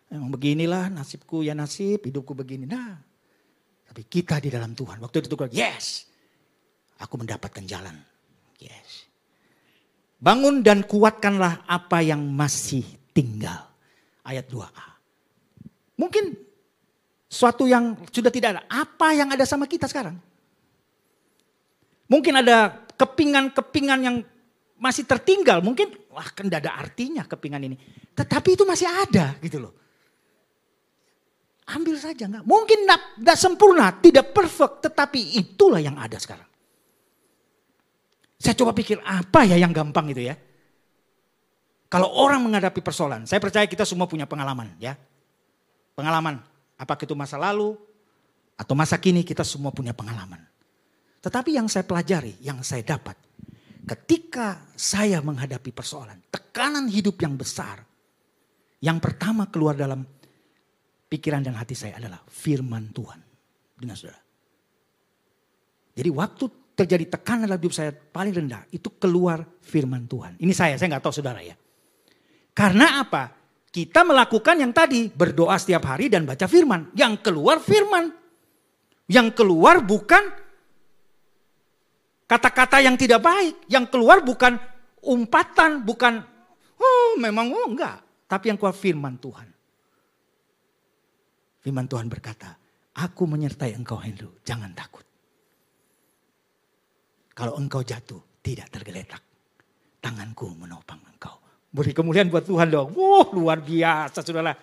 emang 0.08 0.32
beginilah 0.32 0.88
nasibku 0.88 1.44
ya 1.44 1.52
nasib, 1.52 2.08
hidupku 2.08 2.32
begini. 2.32 2.64
Nah, 2.64 2.96
tapi 3.84 4.08
kita 4.08 4.40
di 4.40 4.48
dalam 4.48 4.72
Tuhan, 4.72 5.04
waktu 5.04 5.26
itu 5.26 5.28
Tuhan, 5.34 5.52
yes, 5.52 6.08
aku 7.04 7.20
mendapatkan 7.20 7.68
jalan, 7.68 8.00
yes. 8.64 9.10
Bangun 10.18 10.66
dan 10.66 10.88
kuatkanlah 10.88 11.68
apa 11.70 12.02
yang 12.02 12.26
masih 12.26 12.82
tinggal. 13.14 13.70
Ayat 14.26 14.50
2a. 14.50 14.88
Mungkin 16.02 16.47
Suatu 17.28 17.68
yang 17.68 18.00
sudah 18.08 18.32
tidak 18.32 18.50
ada. 18.56 18.62
Apa 18.72 19.12
yang 19.12 19.28
ada 19.36 19.44
sama 19.44 19.68
kita 19.68 19.88
sekarang? 19.92 20.16
Mungkin 22.08 22.40
ada 22.40 22.88
kepingan-kepingan 22.96 24.00
yang 24.00 24.16
masih 24.80 25.04
tertinggal. 25.04 25.60
Mungkin 25.60 25.92
wah 26.08 26.28
kan 26.32 26.48
tidak 26.48 26.64
ada 26.64 26.74
artinya 26.80 27.28
kepingan 27.28 27.68
ini. 27.68 27.76
Tetapi 28.16 28.56
itu 28.56 28.64
masih 28.64 28.88
ada 28.88 29.36
gitu 29.44 29.60
loh. 29.60 29.76
Ambil 31.68 32.00
saja 32.00 32.32
enggak. 32.32 32.48
Mungkin 32.48 32.88
tidak 32.88 33.38
sempurna, 33.38 33.92
tidak 34.00 34.32
perfect. 34.32 34.88
Tetapi 34.88 35.36
itulah 35.36 35.84
yang 35.84 36.00
ada 36.00 36.16
sekarang. 36.16 36.48
Saya 38.40 38.56
coba 38.56 38.72
pikir 38.72 39.04
apa 39.04 39.44
ya 39.44 39.60
yang 39.60 39.76
gampang 39.76 40.08
itu 40.16 40.32
ya. 40.32 40.40
Kalau 41.92 42.08
orang 42.08 42.44
menghadapi 42.44 42.80
persoalan, 42.80 43.28
saya 43.28 43.44
percaya 43.44 43.68
kita 43.68 43.84
semua 43.84 44.08
punya 44.08 44.24
pengalaman 44.24 44.76
ya. 44.80 44.96
Pengalaman, 45.96 46.40
apakah 46.78 47.04
itu 47.04 47.18
masa 47.18 47.36
lalu 47.42 47.76
atau 48.58 48.74
masa 48.74 48.98
kini 48.98 49.26
kita 49.26 49.46
semua 49.46 49.74
punya 49.74 49.94
pengalaman. 49.94 50.42
Tetapi 51.22 51.58
yang 51.58 51.68
saya 51.68 51.84
pelajari, 51.84 52.38
yang 52.42 52.62
saya 52.62 52.86
dapat, 52.86 53.18
ketika 53.84 54.70
saya 54.78 55.20
menghadapi 55.20 55.74
persoalan, 55.74 56.22
tekanan 56.30 56.88
hidup 56.88 57.18
yang 57.22 57.36
besar, 57.36 57.82
yang 58.82 59.02
pertama 59.02 59.50
keluar 59.50 59.74
dalam 59.74 60.06
pikiran 61.10 61.42
dan 61.42 61.58
hati 61.58 61.74
saya 61.74 61.98
adalah 61.98 62.22
firman 62.30 62.94
Tuhan. 62.94 63.20
Dengan 63.78 63.94
saudara. 63.94 64.18
Jadi 65.94 66.10
waktu 66.10 66.46
terjadi 66.74 67.06
tekanan 67.14 67.46
dalam 67.46 67.62
hidup 67.62 67.74
saya 67.78 67.94
paling 67.94 68.34
rendah, 68.34 68.66
itu 68.74 68.90
keluar 68.98 69.46
firman 69.62 70.10
Tuhan. 70.10 70.38
Ini 70.42 70.54
saya, 70.54 70.82
saya 70.82 70.98
nggak 70.98 71.06
tahu 71.06 71.14
saudara 71.14 71.46
ya. 71.46 71.54
Karena 72.58 73.06
apa? 73.06 73.37
Kita 73.78 74.02
melakukan 74.02 74.58
yang 74.58 74.74
tadi, 74.74 75.06
berdoa 75.06 75.54
setiap 75.62 75.86
hari 75.86 76.10
dan 76.10 76.26
baca 76.26 76.50
firman. 76.50 76.90
Yang 76.98 77.30
keluar 77.30 77.62
firman. 77.62 78.10
Yang 79.06 79.38
keluar 79.38 79.86
bukan 79.86 80.34
kata-kata 82.26 82.82
yang 82.82 82.98
tidak 82.98 83.22
baik. 83.22 83.70
Yang 83.70 83.94
keluar 83.94 84.26
bukan 84.26 84.58
umpatan, 85.06 85.86
bukan 85.86 86.26
oh 86.82 87.22
memang 87.22 87.54
oh 87.54 87.70
enggak. 87.70 88.02
Tapi 88.26 88.50
yang 88.50 88.58
keluar 88.58 88.74
firman 88.74 89.22
Tuhan. 89.22 89.46
Firman 91.62 91.86
Tuhan 91.86 92.10
berkata, 92.10 92.58
aku 92.98 93.30
menyertai 93.30 93.78
engkau 93.78 94.02
Henry, 94.02 94.42
jangan 94.42 94.74
takut. 94.74 95.06
Kalau 97.38 97.54
engkau 97.62 97.86
jatuh, 97.86 98.42
tidak 98.42 98.74
tergeletak. 98.74 99.22
Tanganku 100.02 100.50
menopang 100.58 100.98
engkau. 101.14 101.47
Beri 101.78 101.94
kemuliaan 101.94 102.34
buat 102.34 102.42
Tuhan 102.42 102.74
dong. 102.74 102.90
Wah 102.98 103.30
luar 103.38 103.62
biasa 103.62 104.26
saudara. 104.26 104.58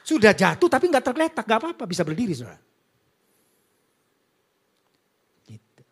Sudah 0.00 0.32
jatuh 0.32 0.72
tapi 0.72 0.88
nggak 0.88 1.04
tergeletak, 1.04 1.44
nggak 1.44 1.60
apa-apa 1.60 1.84
bisa 1.84 2.00
berdiri 2.00 2.32
saudara. 2.32 2.56
Gitu. 5.44 5.82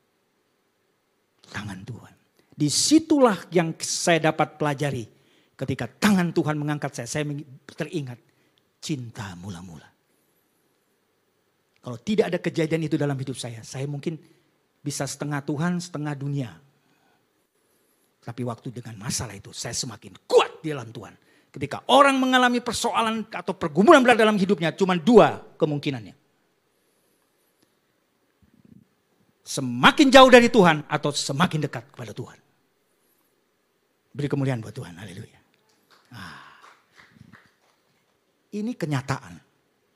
Tangan 1.53 1.85
Tuhan. 1.85 2.15
Di 2.57 2.69
situlah 2.73 3.37
yang 3.53 3.77
saya 3.77 4.33
dapat 4.33 4.57
pelajari. 4.57 5.05
Ketika 5.55 5.85
tangan 5.87 6.33
Tuhan 6.33 6.57
mengangkat 6.57 6.97
saya, 6.97 7.07
saya 7.07 7.29
teringat 7.77 8.19
cinta 8.81 9.37
mula-mula. 9.37 9.87
Kalau 11.85 12.01
tidak 12.01 12.33
ada 12.33 12.39
kejadian 12.41 12.89
itu 12.89 12.97
dalam 12.97 13.15
hidup 13.15 13.37
saya, 13.37 13.61
saya 13.61 13.85
mungkin 13.85 14.17
bisa 14.81 15.05
setengah 15.05 15.45
Tuhan, 15.45 15.79
setengah 15.79 16.15
dunia. 16.17 16.51
Tapi 18.25 18.41
waktu 18.41 18.73
dengan 18.73 19.05
masalah 19.05 19.37
itu, 19.37 19.53
saya 19.53 19.77
semakin 19.77 20.17
kuat 20.25 20.43
di 20.65 20.73
dalam 20.73 20.89
Tuhan. 20.89 21.12
Ketika 21.53 21.85
orang 21.93 22.17
mengalami 22.19 22.59
persoalan 22.65 23.29
atau 23.31 23.55
pergumulan 23.55 24.03
berat 24.03 24.19
dalam 24.19 24.35
hidupnya, 24.35 24.73
cuma 24.75 24.97
dua 24.97 25.39
kemungkinannya. 25.61 26.17
Semakin 29.45 30.09
jauh 30.09 30.31
dari 30.33 30.49
Tuhan 30.49 30.89
atau 30.89 31.12
semakin 31.12 31.69
dekat 31.69 31.93
kepada 31.93 32.17
Tuhan. 32.17 32.39
Beri 34.17 34.27
kemuliaan 34.27 34.65
buat 34.65 34.73
Tuhan, 34.73 34.97
haleluya. 34.97 35.39
Nah, 36.17 36.43
ini 38.57 38.73
kenyataan 38.73 39.35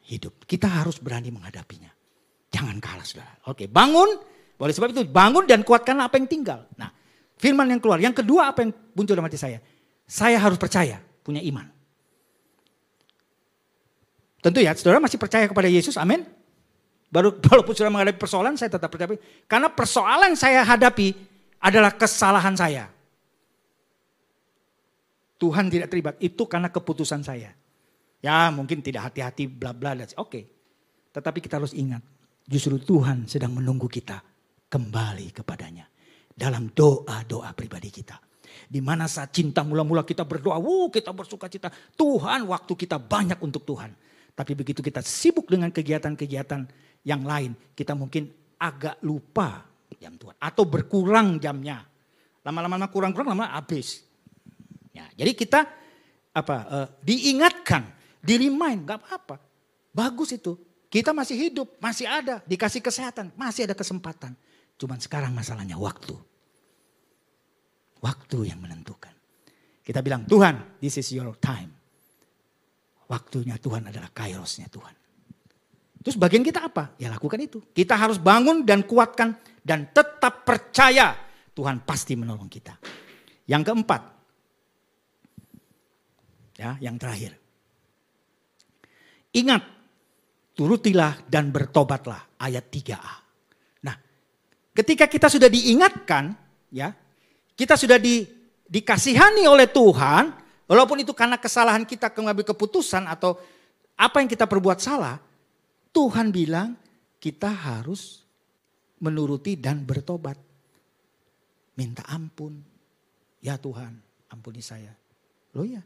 hidup. 0.09 0.45
Kita 0.45 0.69
harus 0.69 1.01
berani 1.01 1.33
menghadapinya. 1.33 1.91
Jangan 2.49 2.77
kalah 2.81 3.07
saudara. 3.07 3.35
Oke 3.49 3.69
bangun. 3.69 4.09
Oleh 4.59 4.75
sebab 4.75 4.91
itu 4.91 5.07
bangun 5.07 5.47
dan 5.47 5.63
kuatkan 5.63 5.95
apa 6.03 6.19
yang 6.19 6.27
tinggal. 6.27 6.67
Nah 6.75 6.91
firman 7.39 7.71
yang 7.71 7.79
keluar. 7.79 8.03
Yang 8.03 8.25
kedua 8.25 8.51
apa 8.51 8.67
yang 8.67 8.73
muncul 8.97 9.15
dalam 9.15 9.29
hati 9.31 9.39
saya. 9.39 9.63
Saya 10.09 10.41
harus 10.41 10.57
percaya 10.57 11.05
punya 11.21 11.45
iman. 11.45 11.69
Tentu 14.41 14.65
ya 14.65 14.73
saudara 14.73 15.05
masih 15.05 15.21
percaya 15.21 15.45
kepada 15.45 15.69
Yesus 15.69 16.01
amin. 16.01 16.25
Baru 17.13 17.37
walaupun 17.53 17.77
sudah 17.77 17.93
menghadapi 17.93 18.17
persoalan 18.17 18.57
saya 18.57 18.73
tetap 18.73 18.89
percaya. 18.89 19.21
Karena 19.45 19.69
persoalan 19.69 20.33
saya 20.33 20.65
hadapi 20.65 21.13
adalah 21.61 21.93
kesalahan 21.93 22.57
saya. 22.57 22.89
Tuhan 25.39 25.69
tidak 25.69 25.93
terlibat. 25.93 26.17
Itu 26.19 26.49
karena 26.49 26.73
keputusan 26.73 27.23
saya. 27.23 27.53
Ya 28.19 28.51
mungkin 28.51 28.83
tidak 28.83 29.13
hati-hati 29.13 29.45
bla 29.47 29.77
bla. 29.77 29.95
Oke. 29.95 30.09
Okay. 30.17 30.45
Tetapi 31.13 31.39
kita 31.45 31.61
harus 31.61 31.77
ingat. 31.77 32.01
Justru 32.49 32.81
Tuhan 32.81 33.29
sedang 33.29 33.53
menunggu 33.53 33.87
kita 33.93 34.25
kembali 34.73 35.37
kepadanya. 35.37 35.85
Dalam 36.33 36.73
doa-doa 36.73 37.53
pribadi 37.53 37.91
kita. 37.93 38.28
Di 38.69 38.85
mana 38.85 39.09
saat 39.09 39.33
cinta 39.33 39.65
mula-mula 39.65 40.05
kita 40.05 40.29
berdoa, 40.29 40.61
wuh 40.61 40.93
kita 40.93 41.17
bersuka 41.17 41.49
cita. 41.49 41.73
Tuhan 41.97 42.45
waktu 42.45 42.73
kita 42.77 43.01
banyak 43.01 43.41
untuk 43.41 43.65
Tuhan. 43.65 43.97
Tapi 44.37 44.53
begitu 44.53 44.85
kita 44.85 45.01
sibuk 45.01 45.49
dengan 45.49 45.73
kegiatan-kegiatan 45.73 46.69
yang 47.03 47.25
lain, 47.25 47.57
kita 47.73 47.97
mungkin 47.97 48.29
agak 48.61 49.01
lupa 49.01 49.65
jam 49.97 50.15
Tuhan. 50.21 50.37
Atau 50.37 50.69
berkurang 50.69 51.41
jamnya. 51.41 51.83
Lama-lama 52.45 52.87
kurang-kurang 52.93 53.33
lama 53.33 53.57
habis. 53.57 54.05
Ya, 54.93 55.09
jadi 55.17 55.33
kita 55.33 55.65
apa 56.37 56.57
uh, 56.69 56.89
diingatkan 57.01 57.89
di 58.21 58.37
remind, 58.37 58.85
gak 58.85 59.01
apa-apa. 59.01 59.41
Bagus 59.91 60.37
itu. 60.37 60.55
Kita 60.89 61.13
masih 61.13 61.37
hidup, 61.37 61.77
masih 61.81 62.09
ada, 62.09 62.41
dikasih 62.49 62.81
kesehatan, 62.81 63.33
masih 63.37 63.69
ada 63.69 63.77
kesempatan. 63.77 64.33
Cuman 64.81 64.97
sekarang 64.97 65.33
masalahnya 65.37 65.77
waktu. 65.77 66.17
Waktu 67.99 68.55
yang 68.55 68.63
menentukan. 68.63 69.15
Kita 69.83 70.05
bilang, 70.05 70.29
Tuhan, 70.29 70.79
this 70.79 71.01
is 71.01 71.09
your 71.17 71.33
time. 71.41 71.73
Waktunya 73.09 73.57
Tuhan 73.57 73.89
adalah 73.89 74.13
kairosnya 74.13 74.69
Tuhan. 74.69 74.95
Terus 76.05 76.17
bagian 76.21 76.45
kita 76.45 76.69
apa? 76.69 76.95
Ya 77.01 77.09
lakukan 77.09 77.41
itu. 77.41 77.59
Kita 77.73 77.97
harus 77.97 78.21
bangun 78.21 78.63
dan 78.63 78.85
kuatkan 78.85 79.35
dan 79.65 79.91
tetap 79.91 80.45
percaya 80.45 81.17
Tuhan 81.57 81.83
pasti 81.83 82.15
menolong 82.15 82.47
kita. 82.47 82.77
Yang 83.49 83.63
keempat, 83.73 84.03
ya, 86.61 86.77
yang 86.85 87.01
terakhir. 87.01 87.33
Ingat, 89.33 89.63
turutilah 90.53 91.25
dan 91.27 91.49
bertobatlah. 91.49 92.37
Ayat 92.39 92.69
3a. 92.71 93.15
Nah, 93.83 93.97
ketika 94.77 95.09
kita 95.11 95.27
sudah 95.27 95.49
diingatkan, 95.51 96.37
ya, 96.71 96.93
kita 97.59 97.75
sudah 97.75 97.99
di, 97.99 98.23
dikasihani 98.71 99.51
oleh 99.51 99.67
Tuhan, 99.67 100.31
walaupun 100.71 101.03
itu 101.03 101.11
karena 101.11 101.35
kesalahan 101.35 101.83
kita 101.83 102.07
mengambil 102.15 102.47
keputusan 102.55 103.11
atau 103.11 103.35
apa 103.99 104.23
yang 104.23 104.31
kita 104.31 104.47
perbuat 104.47 104.79
salah, 104.79 105.19
Tuhan 105.91 106.31
bilang 106.31 106.79
kita 107.19 107.51
harus 107.51 108.23
menuruti 109.03 109.59
dan 109.59 109.83
bertobat. 109.83 110.39
Minta 111.75 112.07
ampun. 112.07 112.63
Ya 113.43 113.59
Tuhan, 113.59 113.99
ampuni 114.31 114.63
saya. 114.63 114.95
Loh 115.55 115.67
ya. 115.67 115.83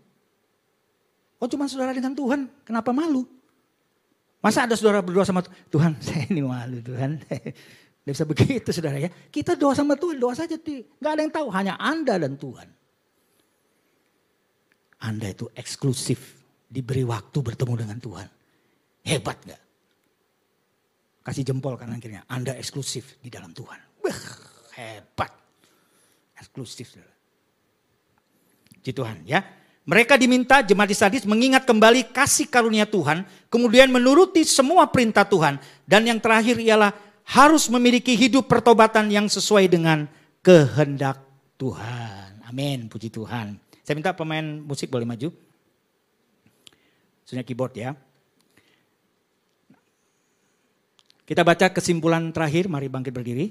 Oh 1.40 1.48
cuma 1.48 1.68
saudara 1.72 1.96
dengan 1.96 2.12
Tuhan, 2.12 2.52
kenapa 2.68 2.92
malu? 2.92 3.24
Masa 4.44 4.68
ada 4.68 4.76
saudara 4.76 5.00
berdoa 5.00 5.24
sama 5.24 5.40
Tuhan, 5.72 5.96
saya 6.04 6.28
ini 6.28 6.44
malu 6.44 6.84
Tuhan. 6.84 7.16
Tidak 8.02 8.12
bisa 8.18 8.26
begitu 8.34 8.68
saudara 8.74 8.98
ya. 8.98 9.10
Kita 9.10 9.54
doa 9.54 9.78
sama 9.78 9.94
Tuhan, 9.94 10.18
doa 10.18 10.34
saja. 10.34 10.58
Gak 10.58 11.12
ada 11.14 11.22
yang 11.22 11.30
tahu, 11.30 11.46
hanya 11.54 11.78
Anda 11.78 12.18
dan 12.18 12.34
Tuhan. 12.34 12.68
Anda 15.06 15.30
itu 15.30 15.46
eksklusif. 15.54 16.42
Diberi 16.72 17.04
waktu 17.04 17.38
bertemu 17.38 17.74
dengan 17.84 17.98
Tuhan. 18.00 18.28
Hebat 19.06 19.38
gak? 19.44 19.62
Kasih 21.22 21.46
jempol 21.46 21.78
kanan 21.78 22.02
kirinya. 22.02 22.26
Anda 22.26 22.58
eksklusif 22.58 23.22
di 23.22 23.30
dalam 23.30 23.54
Tuhan. 23.54 23.78
Wah, 24.02 24.20
hebat. 24.74 25.30
Eksklusif. 26.34 26.98
Di 28.82 28.90
Tuhan 28.90 29.22
ya. 29.22 29.38
Mereka 29.82 30.14
diminta 30.14 30.62
jemaat 30.62 30.90
di 30.90 30.94
Sardis 30.94 31.26
mengingat 31.26 31.66
kembali 31.66 32.14
kasih 32.14 32.46
karunia 32.46 32.86
Tuhan, 32.86 33.26
kemudian 33.50 33.90
menuruti 33.90 34.46
semua 34.46 34.86
perintah 34.86 35.26
Tuhan, 35.26 35.58
dan 35.90 36.06
yang 36.06 36.22
terakhir 36.22 36.54
ialah 36.62 36.94
harus 37.26 37.70
memiliki 37.70 38.14
hidup 38.18 38.50
pertobatan 38.50 39.08
yang 39.08 39.26
sesuai 39.30 39.70
dengan 39.70 40.10
kehendak 40.42 41.22
Tuhan. 41.56 42.42
Amin, 42.46 42.90
puji 42.90 43.08
Tuhan. 43.08 43.56
Saya 43.82 43.94
minta 43.98 44.12
pemain 44.14 44.44
musik 44.62 44.90
boleh 44.90 45.06
maju. 45.06 45.30
Sebenarnya 47.24 47.48
keyboard 47.48 47.74
ya. 47.78 47.90
Kita 51.22 51.46
baca 51.46 51.70
kesimpulan 51.72 52.34
terakhir, 52.34 52.66
mari 52.68 52.90
bangkit 52.92 53.14
berdiri. 53.14 53.46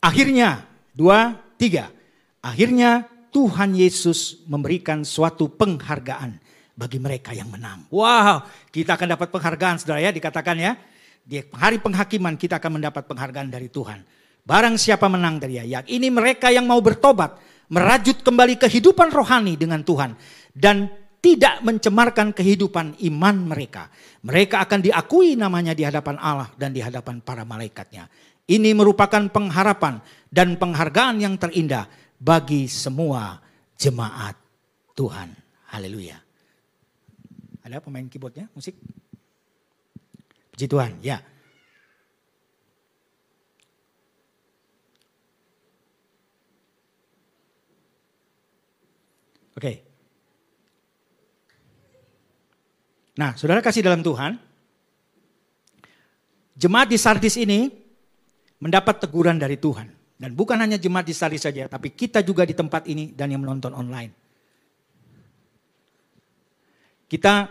Akhirnya, 0.00 0.64
dua, 0.96 1.36
tiga. 1.60 1.92
Akhirnya 2.40 3.04
Tuhan 3.30 3.78
Yesus 3.78 4.42
memberikan 4.50 5.06
suatu 5.06 5.46
penghargaan 5.48 6.38
bagi 6.74 6.98
mereka 6.98 7.30
yang 7.30 7.48
menang. 7.48 7.86
Wow, 7.88 8.44
kita 8.74 8.98
akan 8.98 9.14
dapat 9.16 9.28
penghargaan 9.30 9.78
saudara 9.78 10.02
ya 10.02 10.10
dikatakan 10.10 10.56
ya. 10.58 10.72
Di 11.20 11.46
hari 11.54 11.78
penghakiman 11.78 12.34
kita 12.34 12.58
akan 12.58 12.80
mendapat 12.82 13.06
penghargaan 13.06 13.48
dari 13.52 13.70
Tuhan. 13.70 14.02
Barang 14.42 14.74
siapa 14.80 15.06
menang 15.06 15.38
dari 15.38 15.62
ya. 15.62 15.84
Ini 15.84 16.08
mereka 16.10 16.50
yang 16.50 16.66
mau 16.66 16.82
bertobat. 16.82 17.38
Merajut 17.70 18.26
kembali 18.26 18.58
kehidupan 18.58 19.14
rohani 19.14 19.54
dengan 19.54 19.86
Tuhan. 19.86 20.18
Dan 20.50 20.90
tidak 21.20 21.60
mencemarkan 21.60 22.32
kehidupan 22.32 22.98
iman 23.12 23.36
mereka. 23.52 23.92
Mereka 24.24 24.64
akan 24.64 24.80
diakui 24.80 25.36
namanya 25.36 25.76
di 25.76 25.84
hadapan 25.84 26.16
Allah 26.16 26.48
dan 26.56 26.72
di 26.72 26.80
hadapan 26.80 27.20
para 27.20 27.44
malaikatnya. 27.44 28.08
Ini 28.50 28.74
merupakan 28.74 29.30
pengharapan 29.30 30.02
dan 30.26 30.58
penghargaan 30.58 31.22
yang 31.22 31.38
terindah 31.38 31.86
bagi 32.20 32.68
semua 32.68 33.40
jemaat 33.80 34.36
Tuhan. 34.92 35.32
Haleluya. 35.72 36.20
Ada 37.64 37.80
pemain 37.80 38.04
keyboardnya, 38.04 38.52
musik? 38.52 38.76
Puji 40.52 40.68
Tuhan, 40.68 41.00
ya. 41.00 41.24
Oke. 49.56 49.72
Nah, 53.20 53.36
saudara 53.36 53.60
kasih 53.60 53.84
dalam 53.84 54.00
Tuhan, 54.00 54.40
jemaat 56.56 56.88
di 56.88 56.96
Sardis 56.96 57.36
ini 57.36 57.68
mendapat 58.56 59.04
teguran 59.04 59.36
dari 59.36 59.60
Tuhan. 59.60 59.99
Dan 60.20 60.36
bukan 60.36 60.60
hanya 60.60 60.76
jemaat 60.76 61.08
di 61.08 61.16
Sardis 61.16 61.40
saja, 61.40 61.64
tapi 61.64 61.96
kita 61.96 62.20
juga 62.20 62.44
di 62.44 62.52
tempat 62.52 62.84
ini 62.84 63.16
dan 63.16 63.32
yang 63.32 63.40
menonton 63.40 63.72
online. 63.72 64.12
Kita 67.08 67.48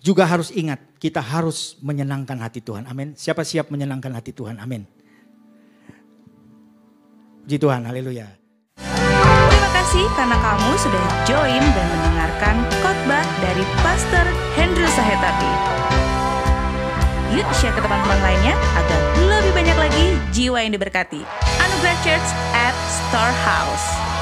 juga 0.00 0.24
harus 0.24 0.48
ingat, 0.48 0.80
kita 0.96 1.20
harus 1.20 1.76
menyenangkan 1.84 2.40
hati 2.40 2.64
Tuhan. 2.64 2.88
Amin. 2.88 3.12
Siapa 3.12 3.44
siap 3.44 3.68
menyenangkan 3.68 4.16
hati 4.16 4.32
Tuhan? 4.32 4.56
Amin. 4.64 4.88
Puji 7.44 7.60
Tuhan, 7.60 7.84
haleluya. 7.84 8.32
Terima 8.80 9.70
kasih 9.76 10.08
karena 10.16 10.40
kamu 10.40 10.70
sudah 10.80 11.04
join 11.28 11.60
dan 11.76 11.86
mendengarkan 11.92 12.56
khotbah 12.80 13.24
dari 13.44 13.60
Pastor 13.84 14.24
Hendro 14.56 14.88
Sahetapi. 14.88 15.50
Yuk 17.36 17.48
share 17.52 17.76
ke 17.76 17.84
teman-teman 17.84 18.16
lainnya 18.24 18.56
agar 18.56 19.00
lebih 19.28 19.52
banyak 19.52 19.76
lagi 19.76 20.04
jiwa 20.32 20.64
yang 20.64 20.72
diberkati. 20.72 21.20
Anugerah 21.74 21.98
Church 22.06 22.30
at 22.54 22.74
Storehouse. 22.86 24.13